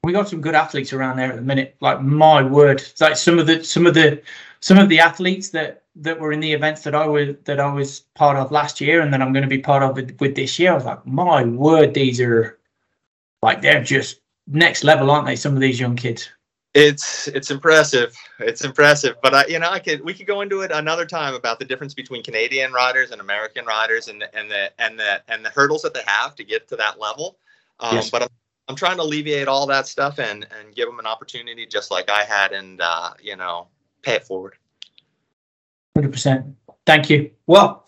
[0.03, 1.75] we got some good athletes around there at the minute.
[1.79, 4.21] Like my word, it's like some of the some of the
[4.59, 7.71] some of the athletes that that were in the events that I was that I
[7.71, 10.36] was part of last year, and that I'm going to be part of with, with
[10.36, 10.71] this year.
[10.71, 12.59] I was like, my word, these are
[13.41, 15.36] like they're just next level, aren't they?
[15.36, 16.30] Some of these young kids.
[16.74, 18.16] It's it's impressive.
[18.39, 21.36] It's impressive, but I, you know, I could we could go into it another time
[21.36, 25.22] about the difference between Canadian riders and American riders, and the, and the and the
[25.28, 27.38] and the hurdles that they have to get to that level.
[27.80, 28.10] Um, Yes.
[28.10, 28.30] But I'm,
[28.70, 32.10] I'm trying to alleviate all that stuff and and give them an opportunity, just like
[32.10, 33.68] I had, and uh, you know,
[34.02, 34.56] pay it forward.
[35.96, 36.56] Hundred percent.
[36.88, 37.30] Thank you.
[37.46, 37.86] Well,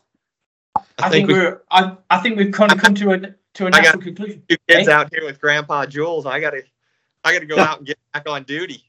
[0.76, 3.36] I, I, think, think, we we're I, I think we've kind of come to a
[3.56, 4.44] to a I got- natural conclusion.
[4.48, 4.94] two kids Hey.
[4.94, 6.26] out here with Grandpa Jules.
[6.26, 6.64] I gotta
[7.24, 8.84] I gotta go out and get back on duty.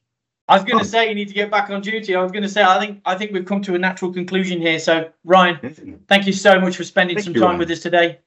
[0.48, 2.14] I was going to say you need to get back on duty.
[2.14, 4.60] I was going to say I think I think we've come to a natural conclusion
[4.60, 4.78] here.
[4.78, 7.58] So Ryan, thank you so much for spending Thank some you, time Ryan.
[7.58, 8.18] with us today.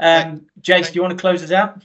[0.00, 1.80] Um, Jace, do you want to close us out?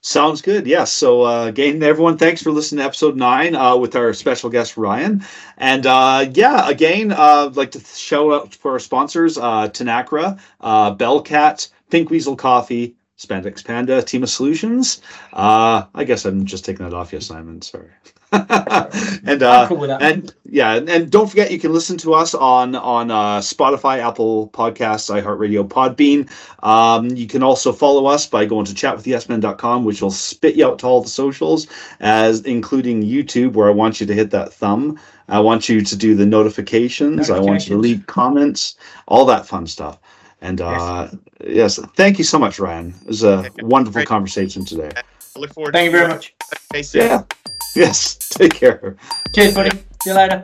[0.00, 0.66] Sounds good.
[0.66, 0.92] Yes.
[0.92, 4.76] So uh, again, everyone, thanks for listening to episode nine uh, with our special guest
[4.78, 5.22] Ryan.
[5.58, 10.40] And uh, yeah, again, uh, I'd like to shout out for our sponsors: uh, Tanacra,
[10.62, 15.00] uh, Bellcat, Pink Weasel Coffee, Spandex Panda, TEEMA Solutions.
[15.32, 17.62] Uh, I guess I'm just taking that off you, Simon.
[17.62, 17.88] Sorry.
[18.32, 23.10] and uh, cool and yeah, and, don't forget you can listen to us on on
[23.10, 26.28] uh, Spotify, Apple Podcasts, iHeartRadio, Podbean.
[26.64, 30.80] Um, you can also follow us by going to chatwithyesmen.com, which will spit you out
[30.80, 31.68] to all the socials,
[32.00, 34.98] as including YouTube, where I want you to hit that thumb.
[35.28, 37.30] I want you to do the notifications.
[37.30, 39.98] I want you to leave comments, all that fun stuff.
[40.46, 41.08] And uh,
[41.44, 42.94] yes, thank you so much, Ryan.
[43.02, 44.06] It was a wonderful Great.
[44.06, 44.90] conversation today.
[44.96, 45.72] I look forward.
[45.72, 46.34] To Thank you very much.
[46.72, 46.84] Okay.
[46.94, 47.24] Yeah.
[47.74, 48.16] Yes.
[48.30, 48.96] Take care.
[49.34, 49.76] Cheers, buddy.
[50.02, 50.42] See you later.